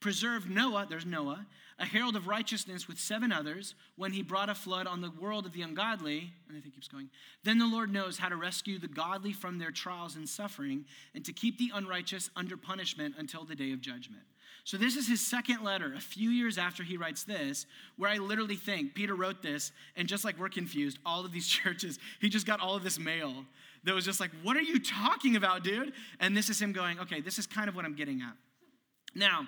[0.00, 1.46] preserved Noah, there's Noah,
[1.78, 5.46] a herald of righteousness with seven others, when he brought a flood on the world
[5.46, 7.10] of the ungodly, and I think keeps going,
[7.42, 11.24] then the Lord knows how to rescue the godly from their trials and suffering, and
[11.24, 14.22] to keep the unrighteous under punishment until the day of judgment.
[14.64, 17.66] So, this is his second letter, a few years after he writes this,
[17.98, 21.46] where I literally think Peter wrote this, and just like we're confused, all of these
[21.48, 23.44] churches, he just got all of this mail
[23.84, 25.92] that was just like, What are you talking about, dude?
[26.18, 28.34] And this is him going, Okay, this is kind of what I'm getting at.
[29.14, 29.46] Now,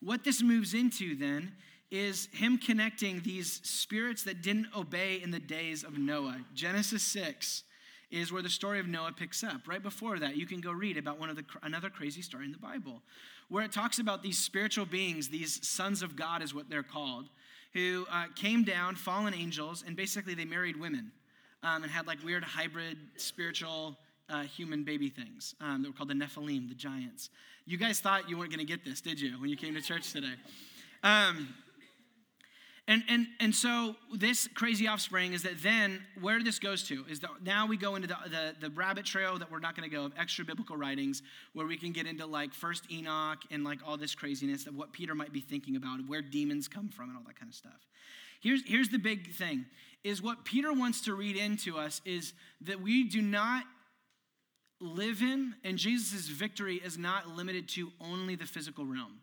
[0.00, 1.52] what this moves into then
[1.90, 6.40] is him connecting these spirits that didn't obey in the days of Noah.
[6.54, 7.64] Genesis 6
[8.10, 9.66] is where the story of Noah picks up.
[9.66, 12.52] Right before that, you can go read about one of the another crazy story in
[12.52, 13.02] the Bible,
[13.52, 17.28] where it talks about these spiritual beings, these sons of God is what they're called,
[17.74, 21.12] who uh, came down, fallen angels, and basically they married women
[21.62, 23.98] um, and had like weird hybrid spiritual
[24.30, 25.54] uh, human baby things.
[25.60, 27.28] Um, they were called the Nephilim, the giants.
[27.66, 29.82] You guys thought you weren't going to get this, did you, when you came to
[29.82, 30.32] church today?
[31.02, 31.54] Um,
[32.88, 37.20] and, and, and so this crazy offspring is that then where this goes to is
[37.20, 39.94] that now we go into the, the, the rabbit trail that we're not going to
[39.94, 43.78] go of extra biblical writings where we can get into like first Enoch and like
[43.86, 47.16] all this craziness of what Peter might be thinking about, where demons come from and
[47.16, 47.86] all that kind of stuff.
[48.40, 49.66] Here's, here's the big thing
[50.02, 53.62] is what Peter wants to read into us is that we do not
[54.80, 59.20] live in, and Jesus' victory is not limited to only the physical realm.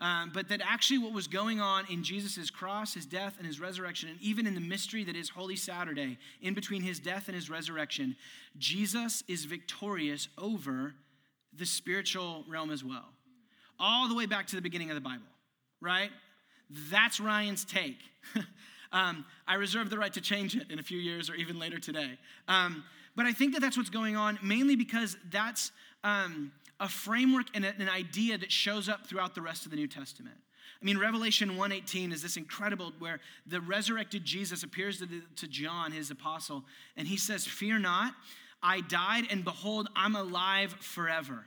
[0.00, 3.60] Um, but that actually what was going on in Jesus' cross, his death, and his
[3.60, 7.34] resurrection, and even in the mystery that is Holy Saturday, in between his death and
[7.34, 8.16] his resurrection,
[8.56, 10.94] Jesus is victorious over
[11.52, 13.10] the spiritual realm as well.
[13.78, 15.26] All the way back to the beginning of the Bible,
[15.82, 16.10] right?
[16.90, 17.98] That's Ryan's take.
[18.92, 21.78] um, I reserve the right to change it in a few years or even later
[21.78, 22.18] today.
[22.48, 22.84] Um,
[23.16, 25.72] but I think that that's what's going on, mainly because that's
[26.04, 29.86] um, a framework and an idea that shows up throughout the rest of the New
[29.86, 30.36] Testament.
[30.80, 35.46] I mean, Revelation 1:18 is this incredible where the resurrected Jesus appears to, the, to
[35.46, 36.64] John, his apostle,
[36.96, 38.14] and he says, "Fear not,
[38.62, 41.46] I died, and behold, I'm alive forever,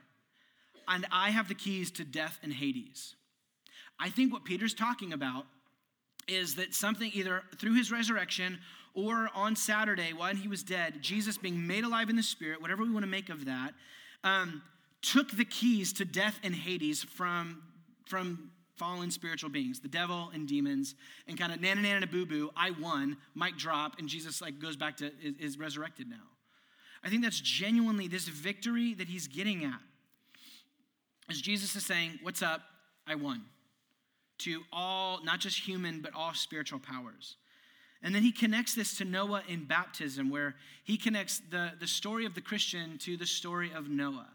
[0.87, 3.15] and I have the keys to death and Hades."
[3.99, 5.47] I think what Peter's talking about
[6.27, 8.59] is that something either through his resurrection
[8.93, 12.83] or on Saturday when he was dead, Jesus being made alive in the Spirit, whatever
[12.83, 13.73] we want to make of that,
[14.23, 14.61] um,
[15.03, 17.61] took the keys to death and Hades from,
[18.07, 20.95] from fallen spiritual beings, the devil and demons,
[21.27, 24.75] and kind of nana nana boo boo, I won, mic drop, and Jesus like goes
[24.75, 26.15] back to is, is resurrected now.
[27.03, 29.79] I think that's genuinely this victory that he's getting at.
[31.29, 32.61] As Jesus is saying, What's up?
[33.05, 33.43] I won.
[34.39, 37.35] To all, not just human, but all spiritual powers.
[38.01, 42.25] And then he connects this to Noah in baptism, where he connects the, the story
[42.25, 44.27] of the Christian to the story of Noah.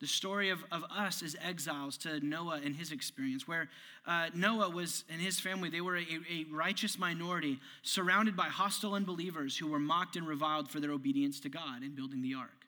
[0.00, 3.68] The story of, of us as exiles to Noah and his experience, where
[4.06, 8.94] uh, Noah was and his family, they were a, a righteous minority surrounded by hostile
[8.94, 12.66] unbelievers who were mocked and reviled for their obedience to God in building the ark.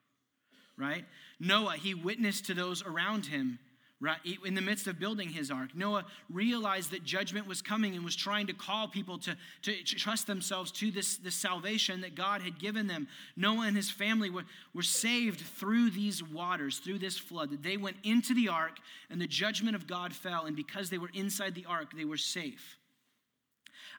[0.77, 1.05] Right?
[1.39, 3.59] Noah, he witnessed to those around him
[4.01, 5.71] right in the midst of building his ark.
[5.75, 10.29] Noah realized that judgment was coming and was trying to call people to, to trust
[10.29, 13.09] themselves to this, this salvation that god had given them.
[13.37, 17.77] Noah and his family were, were saved through these waters through this flood that they
[17.77, 18.79] went into the ark
[19.11, 22.17] and the judgment of god fell and because they were inside the ark they were
[22.17, 22.79] safe.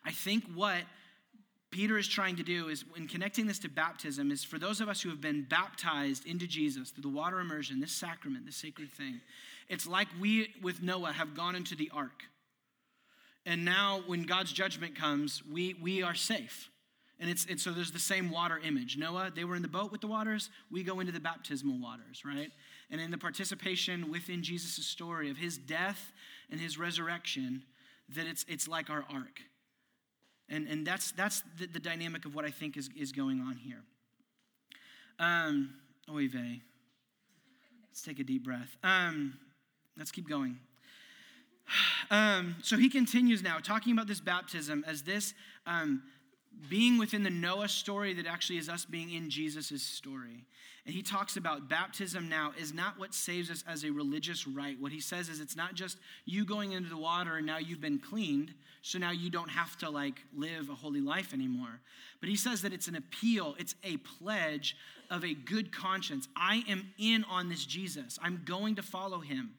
[0.06, 0.84] I think what
[1.72, 4.90] Peter is trying to do is in connecting this to baptism is for those of
[4.90, 8.92] us who have been baptized into Jesus through the water immersion, this sacrament, this sacred
[8.92, 9.22] thing,
[9.70, 12.24] it's like we, with Noah, have gone into the ark.
[13.46, 16.70] And now, when God's judgment comes, we, we are safe.
[17.20, 18.98] And it's, it's so there's the same water image.
[18.98, 20.50] Noah, they were in the boat with the waters.
[20.72, 22.50] We go into the baptismal waters, right?
[22.90, 26.12] And in the participation within Jesus' story of his death
[26.50, 27.64] and his resurrection,
[28.16, 29.42] that it's, it's like our ark.
[30.48, 33.56] And, and that's, that's the, the dynamic of what I think is, is going on
[33.56, 33.84] here.
[35.20, 35.76] Um,
[36.10, 36.62] oy vey.
[37.90, 38.78] Let's take a deep breath.
[38.82, 39.38] Um,
[39.98, 40.60] Let's keep going.
[42.12, 45.36] Um, so he continues now, talking about this baptism as this
[45.68, 46.02] um,
[46.68, 50.46] being within the Noah story that actually is us being in Jesus' story.
[50.86, 54.82] And he talks about baptism now is not what saves us as a religious rite.
[54.82, 57.82] What he says is it's not just you going into the water and now you've
[57.82, 61.80] been cleaned, so now you don't have to like live a holy life anymore.
[62.20, 64.76] But he says that it's an appeal, it's a pledge
[65.12, 66.28] of a good conscience.
[66.36, 69.52] I am in on this Jesus, I'm going to follow him.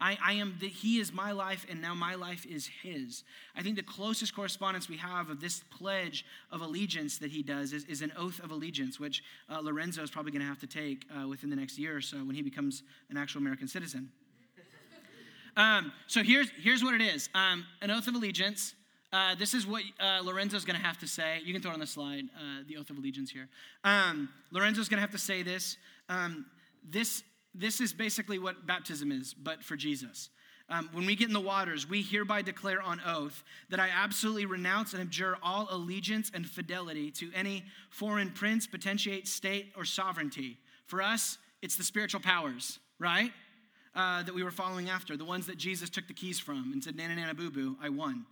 [0.00, 3.22] I, I am that he is my life and now my life is his.
[3.54, 7.72] I think the closest correspondence we have of this pledge of allegiance that he does
[7.72, 10.66] is, is an oath of allegiance, which uh, Lorenzo is probably going to have to
[10.66, 14.10] take uh, within the next year or so when he becomes an actual American citizen.
[15.56, 18.74] Um, so here's, here's what it is um, an oath of allegiance.
[19.12, 21.40] Uh, this is what uh, Lorenzo's going to have to say.
[21.44, 23.48] You can throw it on the slide, uh, the oath of allegiance here.
[23.82, 25.76] Um, Lorenzo's going to have to say this.
[26.08, 26.46] Um,
[26.88, 30.30] this this is basically what baptism is, but for Jesus.
[30.68, 34.46] Um, when we get in the waters, we hereby declare on oath that I absolutely
[34.46, 40.58] renounce and abjure all allegiance and fidelity to any foreign prince, potentiate, state, or sovereignty.
[40.86, 43.32] For us, it's the spiritual powers, right?
[43.96, 46.82] Uh, that we were following after, the ones that Jesus took the keys from and
[46.82, 48.24] said, Nana, Nana, Boo Boo, I won.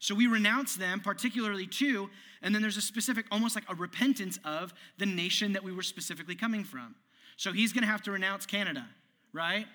[0.00, 2.10] So we renounce them, particularly to,
[2.42, 5.82] and then there's a specific, almost like a repentance of the nation that we were
[5.82, 6.96] specifically coming from.
[7.36, 8.86] So he's going to have to renounce Canada,
[9.32, 9.66] right?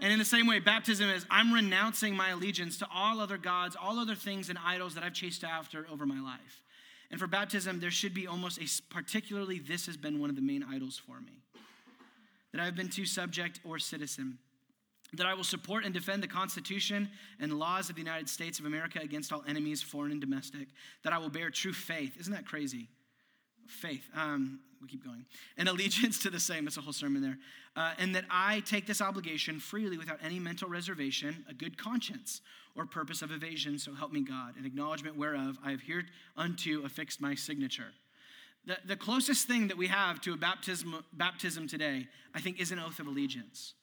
[0.00, 3.76] And in the same way, baptism is I'm renouncing my allegiance to all other gods,
[3.80, 6.62] all other things and idols that I've chased after over my life.
[7.10, 10.42] And for baptism, there should be almost a particularly this has been one of the
[10.42, 11.42] main idols for me.
[12.52, 14.38] That I've been too subject or citizen.
[15.14, 17.10] That I will support and defend the Constitution
[17.40, 20.68] and laws of the United States of America against all enemies, foreign and domestic.
[21.02, 22.16] That I will bear true faith.
[22.18, 22.88] Isn't that crazy?
[23.70, 24.08] Faith.
[24.14, 25.26] Um, we keep going.
[25.56, 27.38] And allegiance to the same, it's a whole sermon there.
[27.76, 32.40] Uh, and that I take this obligation freely without any mental reservation, a good conscience,
[32.76, 37.20] or purpose of evasion, so help me God, an acknowledgement whereof I have hereunto affixed
[37.20, 37.92] my signature.
[38.66, 42.72] The, the closest thing that we have to a baptism, baptism today, I think, is
[42.72, 43.74] an oath of allegiance.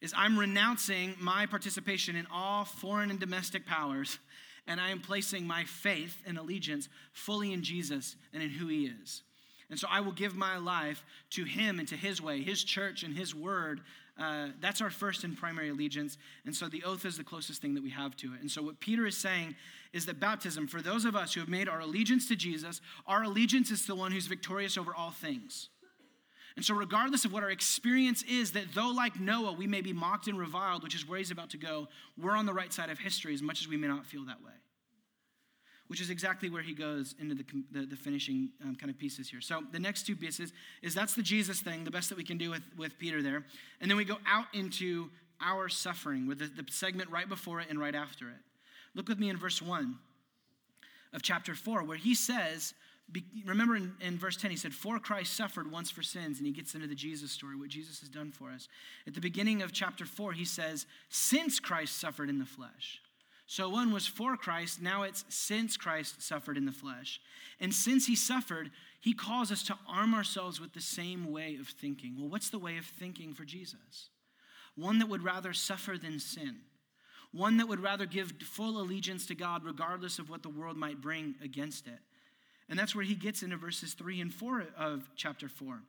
[0.00, 4.18] Is I'm renouncing my participation in all foreign and domestic powers,
[4.66, 8.86] and I am placing my faith and allegiance fully in Jesus and in who he
[8.86, 9.22] is.
[9.70, 13.02] And so I will give my life to him and to his way, his church
[13.02, 13.80] and his word.
[14.18, 16.18] Uh, that's our first and primary allegiance.
[16.44, 18.40] And so the oath is the closest thing that we have to it.
[18.40, 19.56] And so what Peter is saying
[19.92, 23.24] is that baptism, for those of us who have made our allegiance to Jesus, our
[23.24, 25.68] allegiance is to the one who's victorious over all things.
[26.54, 29.92] And so, regardless of what our experience is, that though, like Noah, we may be
[29.92, 32.88] mocked and reviled, which is where he's about to go, we're on the right side
[32.88, 34.52] of history as much as we may not feel that way
[35.88, 39.28] which is exactly where he goes into the, the, the finishing um, kind of pieces
[39.28, 39.40] here.
[39.40, 42.38] So the next two pieces is that's the Jesus thing, the best that we can
[42.38, 43.44] do with, with Peter there.
[43.80, 47.68] And then we go out into our suffering with the, the segment right before it
[47.70, 48.36] and right after it.
[48.94, 49.96] Look with me in verse 1
[51.12, 52.74] of chapter 4, where he says,
[53.12, 56.46] Be, remember in, in verse 10, he said, For Christ suffered once for sins, and
[56.46, 58.68] he gets into the Jesus story, what Jesus has done for us.
[59.06, 63.00] At the beginning of chapter 4, he says, Since Christ suffered in the flesh.
[63.46, 67.20] So one was for Christ, now it's since Christ suffered in the flesh.
[67.60, 71.68] And since he suffered, he calls us to arm ourselves with the same way of
[71.68, 72.16] thinking.
[72.18, 74.10] Well, what's the way of thinking for Jesus?
[74.74, 76.56] One that would rather suffer than sin,
[77.32, 81.00] one that would rather give full allegiance to God regardless of what the world might
[81.00, 82.00] bring against it.
[82.68, 85.82] And that's where he gets into verses 3 and 4 of chapter 4,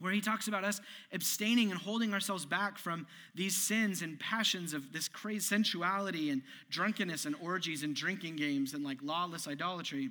[0.00, 0.80] where he talks about us
[1.12, 6.42] abstaining and holding ourselves back from these sins and passions of this crazy sensuality and
[6.70, 10.10] drunkenness and orgies and drinking games and like lawless idolatry.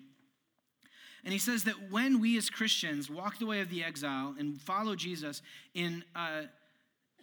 [1.24, 4.60] And he says that when we as Christians walk the way of the exile and
[4.62, 5.42] follow Jesus
[5.74, 6.44] in, uh,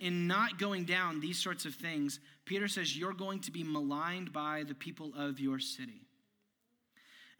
[0.00, 4.32] in not going down these sorts of things, Peter says you're going to be maligned
[4.32, 6.02] by the people of your city.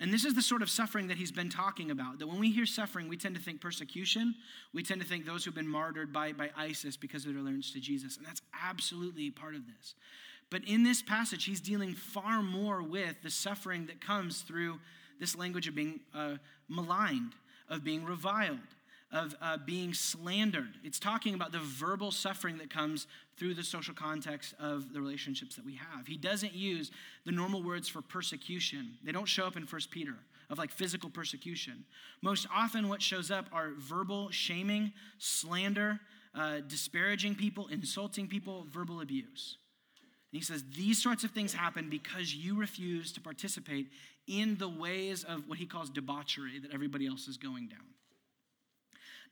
[0.01, 2.19] And this is the sort of suffering that he's been talking about.
[2.19, 4.35] That when we hear suffering, we tend to think persecution.
[4.73, 7.73] We tend to think those who've been martyred by, by ISIS because of their allegiance
[7.73, 8.17] to Jesus.
[8.17, 9.95] And that's absolutely part of this.
[10.51, 14.81] But in this passage, he's dealing far more with the suffering that comes through
[15.21, 16.37] this language of being uh,
[16.69, 17.33] maligned,
[17.69, 18.59] of being reviled,
[19.13, 20.75] of uh, being slandered.
[20.83, 25.57] It's talking about the verbal suffering that comes through the social context of the relationships
[25.57, 26.07] that we have.
[26.07, 26.91] He doesn't use
[27.25, 30.15] the normal words for persecution, they don't show up in 1 Peter
[30.51, 31.85] of like physical persecution.
[32.23, 36.01] Most often, what shows up are verbal shaming, slander,
[36.35, 39.57] uh, disparaging people, insulting people, verbal abuse.
[40.33, 43.89] And he says these sorts of things happen because you refuse to participate
[44.27, 47.94] in the ways of what he calls debauchery that everybody else is going down.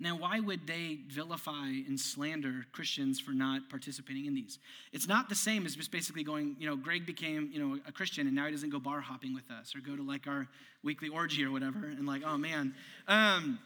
[0.03, 4.59] Now, why would they vilify and slander Christians for not participating in these?
[4.93, 7.93] It's not the same as just basically going, you know, Greg became, you know, a
[7.93, 10.49] Christian and now he doesn't go bar hopping with us or go to like our
[10.83, 12.75] weekly orgy or whatever and like, oh man.
[13.07, 13.61] Um,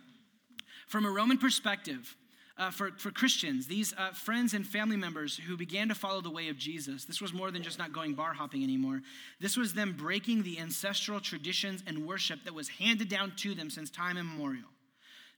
[0.87, 2.14] from a Roman perspective,
[2.59, 6.31] uh, for, for Christians, these uh, friends and family members who began to follow the
[6.31, 9.01] way of Jesus, this was more than just not going bar hopping anymore.
[9.40, 13.70] This was them breaking the ancestral traditions and worship that was handed down to them
[13.70, 14.68] since time immemorial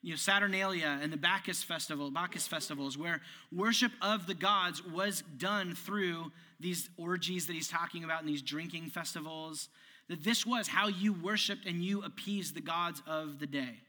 [0.03, 3.21] you know, Saturnalia and the Bacchus festival, Bacchus festivals, where
[3.53, 6.31] worship of the gods was done through
[6.61, 9.69] these orgies that he's talking about and these drinking festivals.
[10.09, 13.81] That this was how you worshiped and you appeased the gods of the day.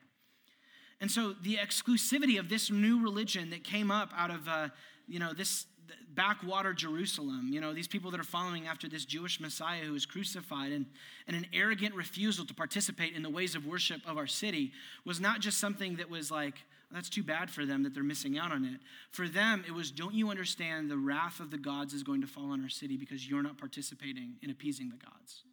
[0.99, 4.69] And so the exclusivity of this new religion that came up out of, uh,
[5.07, 5.65] you know, this
[6.13, 10.05] backwater Jerusalem, you know, these people that are following after this Jewish Messiah who was
[10.05, 10.85] crucified, and,
[11.27, 14.71] and an arrogant refusal to participate in the ways of worship of our city
[15.05, 16.55] was not just something that was like,
[16.91, 18.79] that's too bad for them that they're missing out on it.
[19.11, 22.27] For them, it was, don't you understand the wrath of the gods is going to
[22.27, 25.43] fall on our city because you're not participating in appeasing the gods?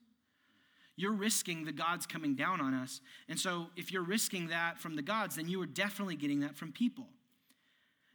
[0.97, 3.03] You're risking the gods coming down on us.
[3.29, 6.57] And so, if you're risking that from the gods, then you are definitely getting that
[6.57, 7.07] from people.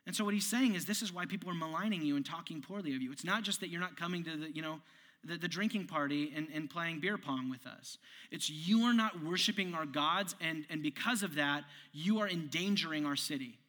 [0.07, 2.61] And so what he's saying is this is why people are maligning you and talking
[2.61, 3.11] poorly of you.
[3.11, 4.79] It's not just that you're not coming to the, you know,
[5.23, 7.97] the, the drinking party and, and playing beer pong with us.
[8.31, 13.05] It's you are not worshiping our gods, and, and because of that, you are endangering
[13.05, 13.59] our city.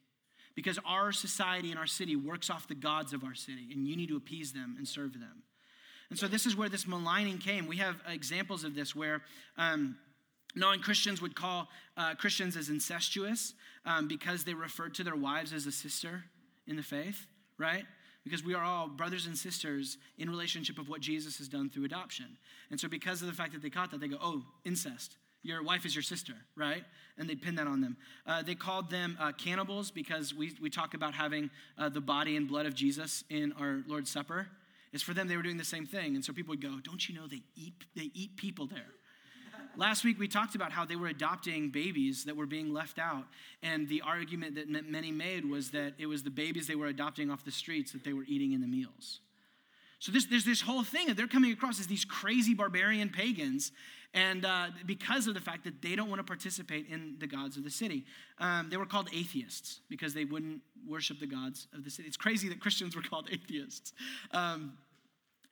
[0.54, 3.96] Because our society and our city works off the gods of our city, and you
[3.96, 5.42] need to appease them and serve them.
[6.10, 7.66] And so this is where this maligning came.
[7.66, 9.22] We have examples of this where
[9.56, 9.96] um,
[10.54, 15.52] non Christians would call uh, Christians as incestuous um, because they referred to their wives
[15.52, 16.24] as a sister
[16.66, 17.26] in the faith,
[17.58, 17.84] right?
[18.24, 21.84] Because we are all brothers and sisters in relationship of what Jesus has done through
[21.84, 22.36] adoption.
[22.70, 25.16] And so, because of the fact that they caught that, they go, oh, incest.
[25.44, 26.84] Your wife is your sister, right?
[27.18, 27.96] And they pin that on them.
[28.24, 32.36] Uh, they called them uh, cannibals because we, we talk about having uh, the body
[32.36, 34.46] and blood of Jesus in our Lord's Supper.
[34.92, 36.14] It's for them, they were doing the same thing.
[36.14, 38.92] And so people would go, Don't you know they eat, they eat people there?
[39.76, 43.24] Last week we talked about how they were adopting babies that were being left out.
[43.62, 47.30] And the argument that many made was that it was the babies they were adopting
[47.30, 49.20] off the streets that they were eating in the meals.
[49.98, 53.70] So this, there's this whole thing that they're coming across as these crazy barbarian pagans,
[54.14, 57.56] and uh, because of the fact that they don't want to participate in the gods
[57.56, 58.04] of the city,
[58.38, 62.08] um, they were called atheists because they wouldn't worship the gods of the city.
[62.08, 63.92] It's crazy that Christians were called atheists.
[64.32, 64.72] Um,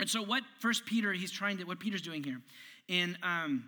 [0.00, 2.40] and so, what First Peter he's trying to what Peter's doing here
[2.88, 3.64] in um,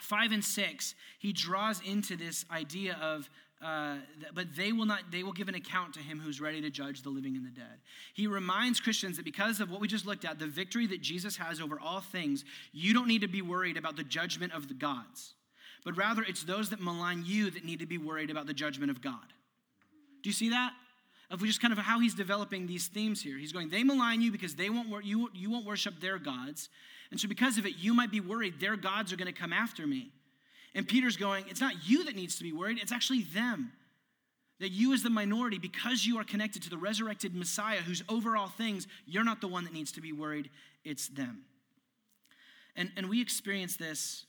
[0.00, 3.28] five and six, he draws into this idea of,
[3.62, 3.96] uh,
[4.34, 7.02] but they will not, they will give an account to him who's ready to judge
[7.02, 7.80] the living and the dead.
[8.14, 11.36] He reminds Christians that because of what we just looked at, the victory that Jesus
[11.36, 14.74] has over all things, you don't need to be worried about the judgment of the
[14.74, 15.34] gods,
[15.84, 18.90] but rather it's those that malign you that need to be worried about the judgment
[18.90, 19.34] of God.
[20.22, 20.72] Do you see that?
[21.30, 23.38] Of just kind of how he's developing these themes here.
[23.38, 26.68] He's going, they malign you because they won't, you, you won't worship their gods.
[27.10, 29.52] And so, because of it, you might be worried their gods are going to come
[29.52, 30.10] after me.
[30.74, 33.72] And Peter's going, it's not you that needs to be worried, it's actually them.
[34.60, 38.36] That you, as the minority, because you are connected to the resurrected Messiah who's over
[38.36, 40.50] all things, you're not the one that needs to be worried,
[40.84, 41.44] it's them.
[42.76, 44.26] And, and we experience this,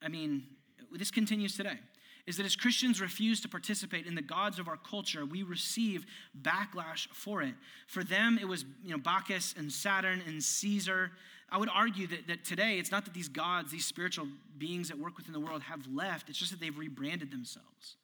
[0.00, 0.44] I mean,
[0.92, 1.78] this continues today
[2.26, 6.06] is that as Christians refuse to participate in the gods of our culture, we receive
[6.40, 7.54] backlash for it.
[7.86, 11.12] For them, it was you know, Bacchus and Saturn and Caesar.
[11.54, 14.26] I would argue that, that today, it's not that these gods, these spiritual
[14.58, 17.94] beings that work within the world have left, it's just that they've rebranded themselves.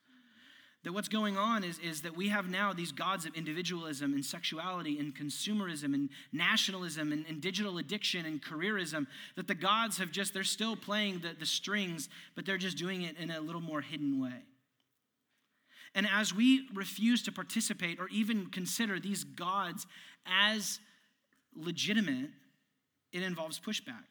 [0.84, 4.24] That what's going on is, is that we have now these gods of individualism and
[4.24, 9.08] sexuality and consumerism and nationalism and, and digital addiction and careerism.
[9.34, 13.02] That the gods have just, they're still playing the, the strings, but they're just doing
[13.02, 14.44] it in a little more hidden way.
[15.96, 19.88] And as we refuse to participate or even consider these gods
[20.24, 20.78] as
[21.56, 22.30] legitimate,
[23.12, 24.04] it involves pushback.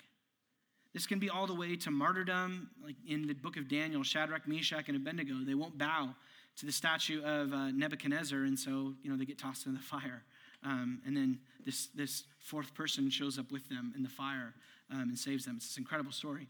[0.94, 4.48] This can be all the way to martyrdom, like in the book of Daniel, Shadrach,
[4.48, 5.36] Meshach, and Abednego.
[5.46, 6.16] They won't bow
[6.58, 9.80] to the statue of uh, Nebuchadnezzar, and so you know they get tossed in the
[9.80, 10.24] fire.
[10.64, 14.54] Um, and then this this fourth person shows up with them in the fire
[14.92, 15.56] um, and saves them.
[15.58, 16.48] It's this incredible story.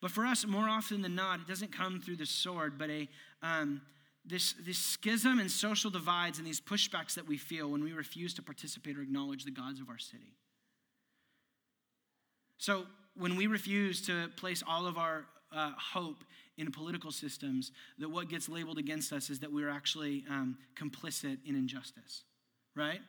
[0.00, 3.08] But for us, more often than not, it doesn't come through the sword, but a
[3.42, 3.80] um,
[4.28, 8.34] this, this schism and social divides and these pushbacks that we feel when we refuse
[8.34, 10.34] to participate or acknowledge the gods of our city.
[12.58, 12.86] So,
[13.16, 16.22] when we refuse to place all of our uh, hope
[16.56, 21.38] in political systems that what gets labeled against us is that we're actually um, complicit
[21.44, 22.24] in injustice,
[22.76, 23.00] right?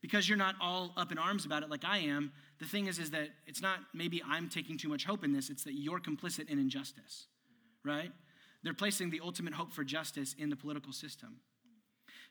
[0.00, 2.98] Because you're not all up in arms about it like I am, the thing is,
[2.98, 6.00] is that it's not maybe I'm taking too much hope in this, it's that you're
[6.00, 7.26] complicit in injustice,
[7.84, 8.12] right?
[8.62, 11.40] They're placing the ultimate hope for justice in the political system.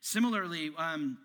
[0.02, 1.18] Similarly, um,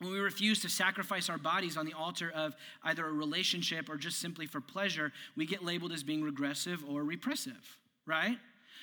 [0.00, 3.96] when we refuse to sacrifice our bodies on the altar of either a relationship or
[3.96, 8.38] just simply for pleasure, we get labeled as being regressive or repressive, right?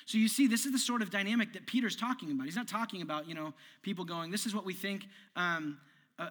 [0.06, 2.46] So you see, this is the sort of dynamic that Peter's talking about.
[2.46, 3.52] He's not talking about, you know,
[3.82, 5.06] people going, this is what we think
[5.36, 5.78] um,
[6.18, 6.30] uh,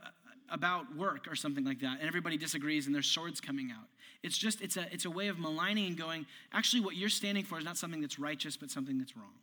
[0.52, 3.86] about work or something like that, and everybody disagrees and there's swords coming out.
[4.24, 7.44] It's just, it's a, it's a way of maligning and going, actually, what you're standing
[7.44, 9.34] for is not something that's righteous, but something that's wrong.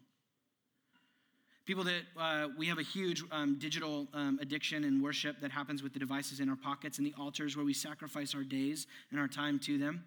[1.67, 5.83] People that uh, we have a huge um, digital um, addiction and worship that happens
[5.83, 9.19] with the devices in our pockets and the altars where we sacrifice our days and
[9.19, 10.05] our time to them.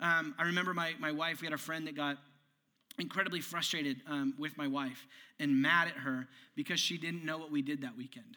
[0.00, 2.18] Um, I remember my, my wife, we had a friend that got
[2.98, 5.06] incredibly frustrated um, with my wife
[5.40, 8.36] and mad at her because she didn't know what we did that weekend.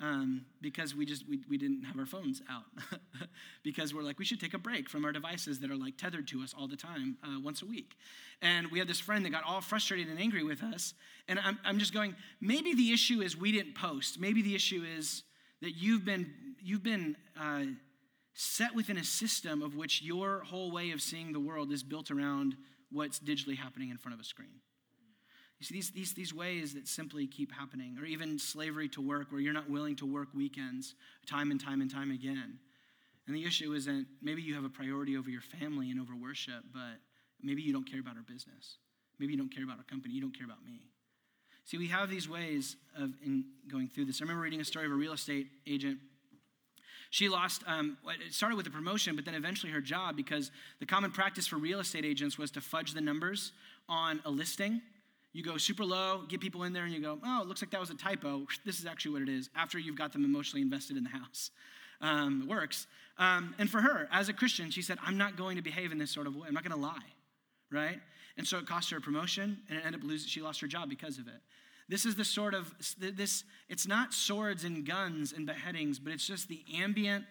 [0.00, 2.64] Um, because we just we, we didn't have our phones out.
[3.64, 6.26] Because we're like we should take a break from our devices that are like tethered
[6.28, 7.96] to us all the time uh, once a week.
[8.40, 10.94] And we had this friend that got all frustrated and angry with us
[11.28, 14.18] and I'm, I'm just going maybe the issue is we didn't post.
[14.18, 15.22] Maybe the issue is
[15.60, 17.64] that you've been you've been uh,
[18.34, 22.10] set within a system of which your whole way of seeing the world is built
[22.10, 22.56] around
[22.90, 24.60] what's digitally happening in front of a screen.
[25.58, 29.32] You see, these, these, these ways that simply keep happening, or even slavery to work,
[29.32, 30.94] where you're not willing to work weekends
[31.26, 32.58] time and time and time again.
[33.26, 36.64] And the issue isn't maybe you have a priority over your family and over worship,
[36.72, 37.00] but
[37.42, 38.76] maybe you don't care about our business.
[39.18, 40.14] Maybe you don't care about our company.
[40.14, 40.80] You don't care about me.
[41.64, 44.22] See, we have these ways of in going through this.
[44.22, 45.98] I remember reading a story of a real estate agent
[47.10, 47.96] she lost, um,
[48.26, 51.56] it started with a promotion, but then eventually her job because the common practice for
[51.56, 53.52] real estate agents was to fudge the numbers
[53.88, 54.82] on a listing.
[55.38, 57.70] You go super low, get people in there, and you go, oh, it looks like
[57.70, 58.44] that was a typo.
[58.64, 61.52] This is actually what it is after you've got them emotionally invested in the house.
[62.00, 62.88] Um, it works.
[63.18, 65.98] Um, and for her, as a Christian, she said, I'm not going to behave in
[65.98, 66.48] this sort of way.
[66.48, 67.06] I'm not going to lie,
[67.70, 68.00] right?
[68.36, 70.66] And so it cost her a promotion, and it ended up losing, she lost her
[70.66, 71.40] job because of it.
[71.88, 76.26] This is the sort of this it's not swords and guns and beheadings, but it's
[76.26, 77.24] just the ambient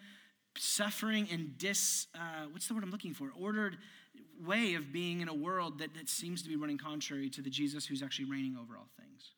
[0.56, 3.30] suffering and dis uh, what's the word I'm looking for?
[3.38, 3.76] Ordered
[4.44, 7.50] way of being in a world that, that seems to be running contrary to the
[7.50, 9.32] Jesus who's actually reigning over all things.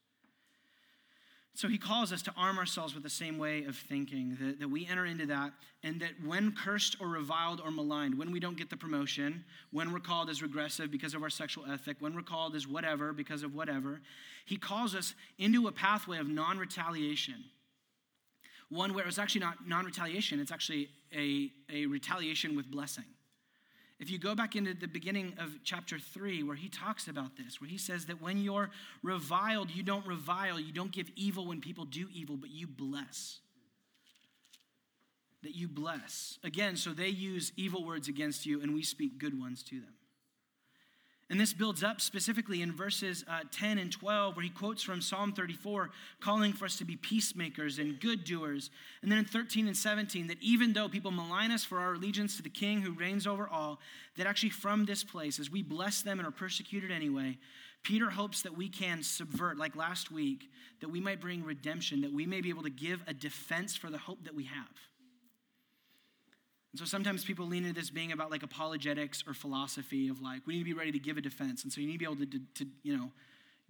[1.54, 4.68] So he calls us to arm ourselves with the same way of thinking, that, that
[4.68, 8.56] we enter into that, and that when cursed or reviled or maligned, when we don't
[8.56, 12.22] get the promotion, when we're called as regressive because of our sexual ethic, when we're
[12.22, 14.00] called as whatever because of whatever,
[14.46, 17.44] he calls us into a pathway of non retaliation.
[18.70, 23.04] One where it's actually not non retaliation, it's actually a, a retaliation with blessing.
[24.00, 27.60] If you go back into the beginning of chapter 3, where he talks about this,
[27.60, 28.70] where he says that when you're
[29.02, 33.40] reviled, you don't revile, you don't give evil when people do evil, but you bless.
[35.42, 36.38] That you bless.
[36.42, 39.92] Again, so they use evil words against you, and we speak good ones to them.
[41.30, 45.00] And this builds up specifically in verses uh, 10 and 12, where he quotes from
[45.00, 48.70] Psalm 34, calling for us to be peacemakers and good doers.
[49.00, 52.36] And then in 13 and 17, that even though people malign us for our allegiance
[52.36, 53.78] to the king who reigns over all,
[54.16, 57.38] that actually from this place, as we bless them and are persecuted anyway,
[57.84, 60.50] Peter hopes that we can subvert, like last week,
[60.80, 63.88] that we might bring redemption, that we may be able to give a defense for
[63.88, 64.89] the hope that we have.
[66.72, 70.46] And so sometimes people lean into this being about like apologetics or philosophy of like,
[70.46, 71.64] we need to be ready to give a defense.
[71.64, 73.10] And so you need to be able to, to, to you know,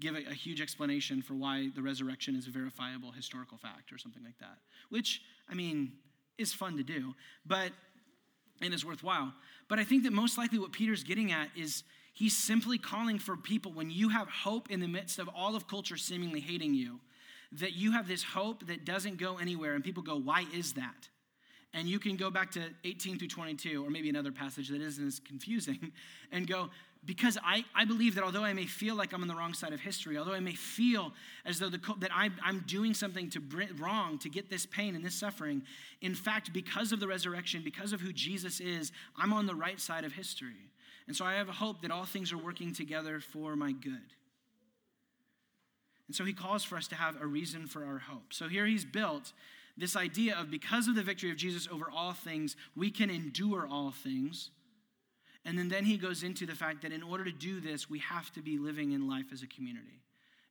[0.00, 3.98] give a, a, huge explanation for why the resurrection is a verifiable historical fact or
[3.98, 5.92] something like that, which, I mean,
[6.38, 7.14] is fun to do,
[7.46, 7.70] but,
[8.62, 9.32] and is worthwhile.
[9.68, 13.36] But I think that most likely what Peter's getting at is he's simply calling for
[13.36, 17.00] people when you have hope in the midst of all of culture seemingly hating you,
[17.52, 21.08] that you have this hope that doesn't go anywhere, and people go, why is that?
[21.72, 25.06] And you can go back to 18 through 22, or maybe another passage that isn't
[25.06, 25.92] as confusing,
[26.32, 26.70] and go,
[27.04, 29.72] because I, I believe that although I may feel like I'm on the wrong side
[29.72, 31.12] of history, although I may feel
[31.46, 34.94] as though the, that I'm, I'm doing something to bring, wrong to get this pain
[34.94, 35.62] and this suffering,
[36.02, 39.80] in fact, because of the resurrection, because of who Jesus is, I'm on the right
[39.80, 40.70] side of history.
[41.06, 44.14] And so I have a hope that all things are working together for my good.
[46.06, 48.32] And so he calls for us to have a reason for our hope.
[48.32, 49.32] So here he's built
[49.80, 53.66] this idea of because of the victory of Jesus over all things, we can endure
[53.66, 54.50] all things.
[55.46, 57.98] And then, then he goes into the fact that in order to do this, we
[58.00, 60.02] have to be living in life as a community.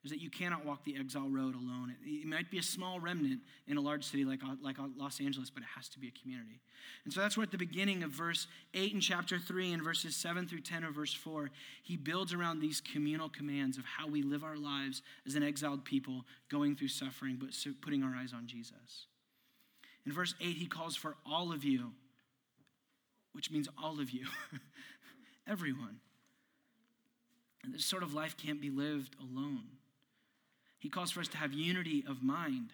[0.03, 1.93] Is that you cannot walk the exile road alone.
[2.03, 5.49] It, it might be a small remnant in a large city like, like Los Angeles,
[5.49, 6.61] but it has to be a community.
[7.03, 10.15] And so that's where at the beginning of verse 8 in chapter 3 and verses
[10.15, 11.51] 7 through 10 of verse 4,
[11.83, 15.83] he builds around these communal commands of how we live our lives as an exiled
[15.83, 17.49] people going through suffering, but
[17.81, 19.05] putting our eyes on Jesus.
[20.09, 21.91] In verse 8, he calls for all of you,
[23.33, 24.25] which means all of you,
[25.47, 25.99] everyone.
[27.63, 29.65] And this sort of life can't be lived alone.
[30.79, 32.71] He calls for us to have unity of mind.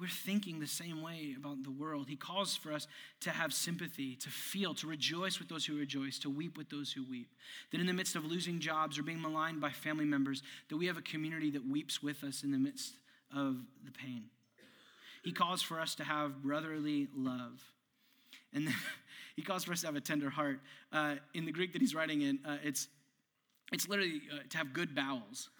[0.00, 2.08] We're thinking the same way about the world.
[2.08, 2.86] He calls for us
[3.20, 6.90] to have sympathy, to feel, to rejoice with those who rejoice, to weep with those
[6.90, 7.28] who weep.
[7.70, 10.86] That in the midst of losing jobs or being maligned by family members, that we
[10.86, 12.94] have a community that weeps with us in the midst
[13.30, 14.30] of the pain.
[15.22, 17.62] He calls for us to have brotherly love.
[18.52, 18.74] And then
[19.36, 20.60] he calls for us to have a tender heart.
[20.92, 22.88] Uh, in the Greek that he's writing in, uh, it's,
[23.72, 25.48] it's literally uh, to have good bowels.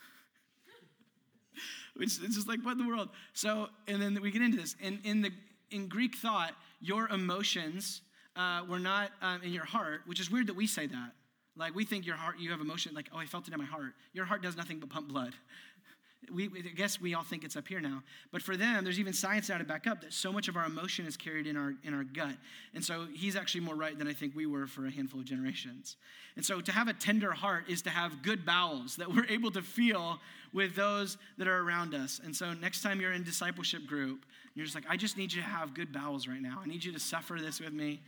[2.00, 3.10] It's just like, what in the world?
[3.34, 4.76] So, and then we get into this.
[4.80, 5.30] In, in, the,
[5.70, 8.00] in Greek thought, your emotions
[8.34, 11.12] uh, were not um, in your heart, which is weird that we say that.
[11.54, 13.66] Like we think your heart, you have emotion, like, oh, I felt it in my
[13.66, 13.92] heart.
[14.14, 15.34] Your heart does nothing but pump blood.
[16.32, 18.02] We, I guess we all think it's up here now.
[18.30, 20.64] But for them, there's even science now to back up that so much of our
[20.64, 22.36] emotion is carried in our, in our gut.
[22.74, 25.26] And so he's actually more right than I think we were for a handful of
[25.26, 25.96] generations.
[26.36, 29.50] And so to have a tender heart is to have good bowels that we're able
[29.50, 30.20] to feel
[30.52, 32.20] with those that are around us.
[32.22, 35.42] And so next time you're in discipleship group, you're just like, I just need you
[35.42, 36.60] to have good bowels right now.
[36.62, 38.00] I need you to suffer this with me.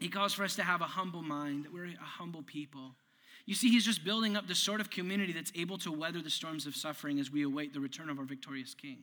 [0.00, 2.94] He calls for us to have a humble mind, that we're a humble people.
[3.48, 6.28] You see, he's just building up the sort of community that's able to weather the
[6.28, 8.98] storms of suffering as we await the return of our victorious King.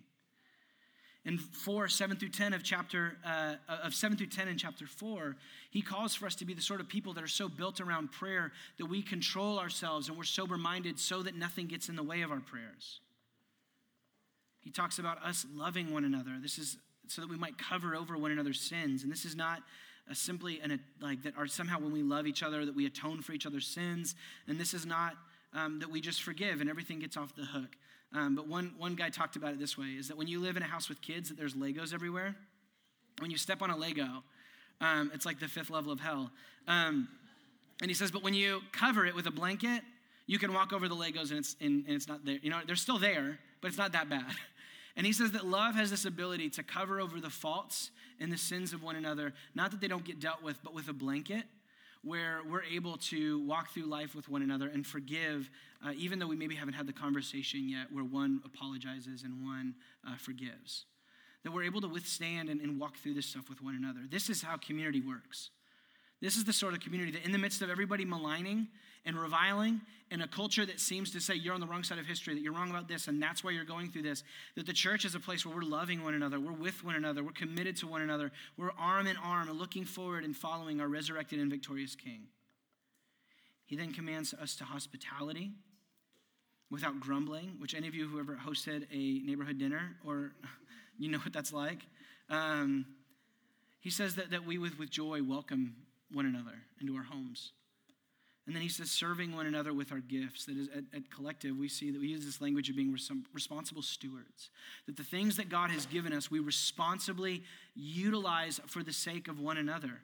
[1.25, 5.35] In 4, 7 through 10 of chapter, uh, of 7 through 10 in chapter 4,
[5.71, 8.11] he calls for us to be the sort of people that are so built around
[8.11, 12.03] prayer that we control ourselves and we're sober minded so that nothing gets in the
[12.03, 12.99] way of our prayers.
[14.59, 16.33] He talks about us loving one another.
[16.39, 16.77] This is
[17.07, 19.01] so that we might cover over one another's sins.
[19.01, 19.63] And this is not
[20.13, 23.33] simply an, like that are somehow when we love each other that we atone for
[23.33, 24.15] each other's sins.
[24.47, 25.15] And this is not
[25.53, 27.75] um, that we just forgive and everything gets off the hook.
[28.13, 30.57] Um, but one, one guy talked about it this way is that when you live
[30.57, 32.35] in a house with kids that there's legos everywhere.
[33.19, 34.23] When you step on a lego
[34.81, 36.31] um, it's like the fifth level of hell.
[36.67, 37.07] Um,
[37.81, 39.81] and he says but when you cover it with a blanket
[40.27, 42.37] you can walk over the legos and it's, and, and it's not there.
[42.41, 44.25] You know they're still there but it's not that bad
[44.97, 48.37] And he says that love has this ability to cover over the faults and the
[48.37, 51.43] sins of one another, not that they don't get dealt with, but with a blanket
[52.05, 55.49] where we're able to walk through life with one another and forgive,
[55.85, 59.73] uh, even though we maybe haven't had the conversation yet, where one apologizes and one
[60.07, 60.85] uh, forgives.
[61.43, 64.01] That we're able to withstand and, and walk through this stuff with one another.
[64.07, 65.49] This is how community works.
[66.21, 68.67] This is the sort of community that, in the midst of everybody maligning
[69.05, 69.81] and reviling
[70.11, 72.41] and a culture that seems to say you're on the wrong side of history, that
[72.41, 74.23] you're wrong about this, and that's why you're going through this,
[74.55, 77.23] that the church is a place where we're loving one another, we're with one another,
[77.23, 81.39] we're committed to one another, we're arm in arm looking forward and following our resurrected
[81.39, 82.27] and victorious King.
[83.65, 85.51] He then commands us to hospitality
[86.69, 90.33] without grumbling, which any of you who ever hosted a neighborhood dinner or
[90.99, 91.79] you know what that's like.
[92.29, 92.85] Um,
[93.79, 95.75] he says that, that we with, with joy welcome
[96.11, 97.51] one another into our homes.
[98.45, 100.45] And then he says, serving one another with our gifts.
[100.45, 103.11] That is, at, at, collective, we see that we use this language of being res-
[103.33, 104.51] responsible stewards.
[104.85, 107.43] That the things that God has given us, we responsibly
[107.73, 110.01] utilize for the sake of one another.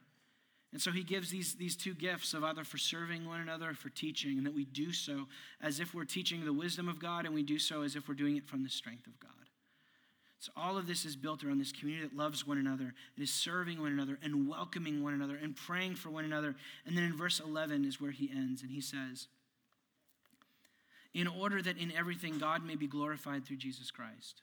[0.72, 3.74] And so he gives these, these two gifts of either for serving one another or
[3.74, 5.28] for teaching, and that we do so
[5.62, 8.16] as if we're teaching the wisdom of God, and we do so as if we're
[8.16, 9.32] doing it from the strength of God.
[10.42, 13.30] So all of this is built around this community that loves one another and is
[13.30, 16.56] serving one another and welcoming one another and praying for one another.
[16.84, 19.28] And then in verse 11 is where he ends, and he says,
[21.14, 24.42] In order that in everything God may be glorified through Jesus Christ.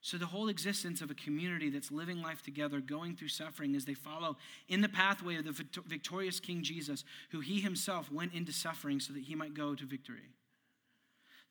[0.00, 3.84] So, the whole existence of a community that's living life together, going through suffering as
[3.84, 8.52] they follow in the pathway of the victorious King Jesus, who he himself went into
[8.52, 10.30] suffering so that he might go to victory.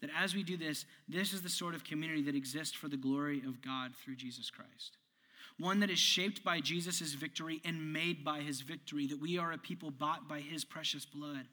[0.01, 2.97] That as we do this, this is the sort of community that exists for the
[2.97, 4.97] glory of God through Jesus Christ.
[5.59, 9.51] One that is shaped by Jesus' victory and made by his victory, that we are
[9.51, 11.47] a people bought by his precious blood.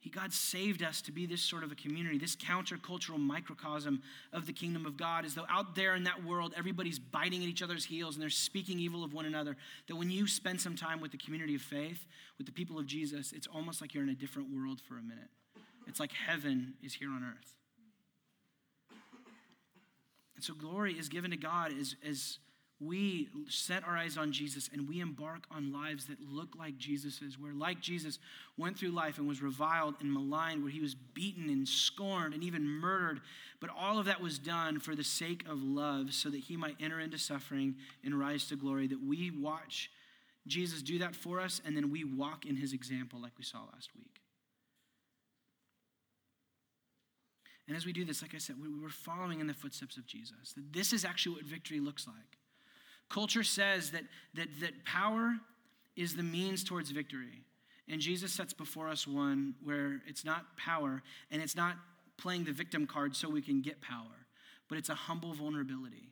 [0.00, 4.02] He, God saved us to be this sort of a community, this countercultural microcosm
[4.32, 7.48] of the kingdom of God, as though out there in that world, everybody's biting at
[7.48, 9.56] each other's heels and they're speaking evil of one another.
[9.88, 12.06] That when you spend some time with the community of faith,
[12.36, 15.02] with the people of Jesus, it's almost like you're in a different world for a
[15.02, 15.30] minute.
[15.86, 17.54] It's like heaven is here on earth.
[20.34, 22.38] And so glory is given to God as, as
[22.78, 27.38] we set our eyes on Jesus and we embark on lives that look like Jesus's,
[27.38, 28.18] where, like Jesus,
[28.58, 32.44] went through life and was reviled and maligned, where he was beaten and scorned and
[32.44, 33.22] even murdered.
[33.60, 36.76] But all of that was done for the sake of love, so that he might
[36.78, 38.86] enter into suffering and rise to glory.
[38.88, 39.90] That we watch
[40.46, 43.60] Jesus do that for us, and then we walk in his example, like we saw
[43.72, 44.15] last week.
[47.68, 50.52] And as we do this, like I said, we're following in the footsteps of Jesus.
[50.54, 52.38] That this is actually what victory looks like.
[53.08, 54.04] Culture says that,
[54.34, 55.36] that, that power
[55.96, 57.44] is the means towards victory.
[57.88, 61.76] And Jesus sets before us one where it's not power and it's not
[62.18, 64.26] playing the victim card so we can get power,
[64.68, 66.10] but it's a humble vulnerability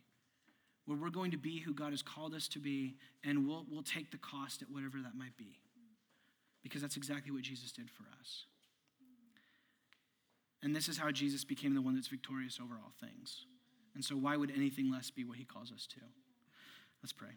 [0.87, 3.83] where we're going to be who God has called us to be and we'll, we'll
[3.83, 5.59] take the cost at whatever that might be.
[6.63, 8.45] Because that's exactly what Jesus did for us.
[10.65, 13.45] And this is how Jesus became the one that's victorious over all things.
[13.95, 16.01] And so, why would anything less be what he calls us to?
[17.03, 17.37] Let's pray.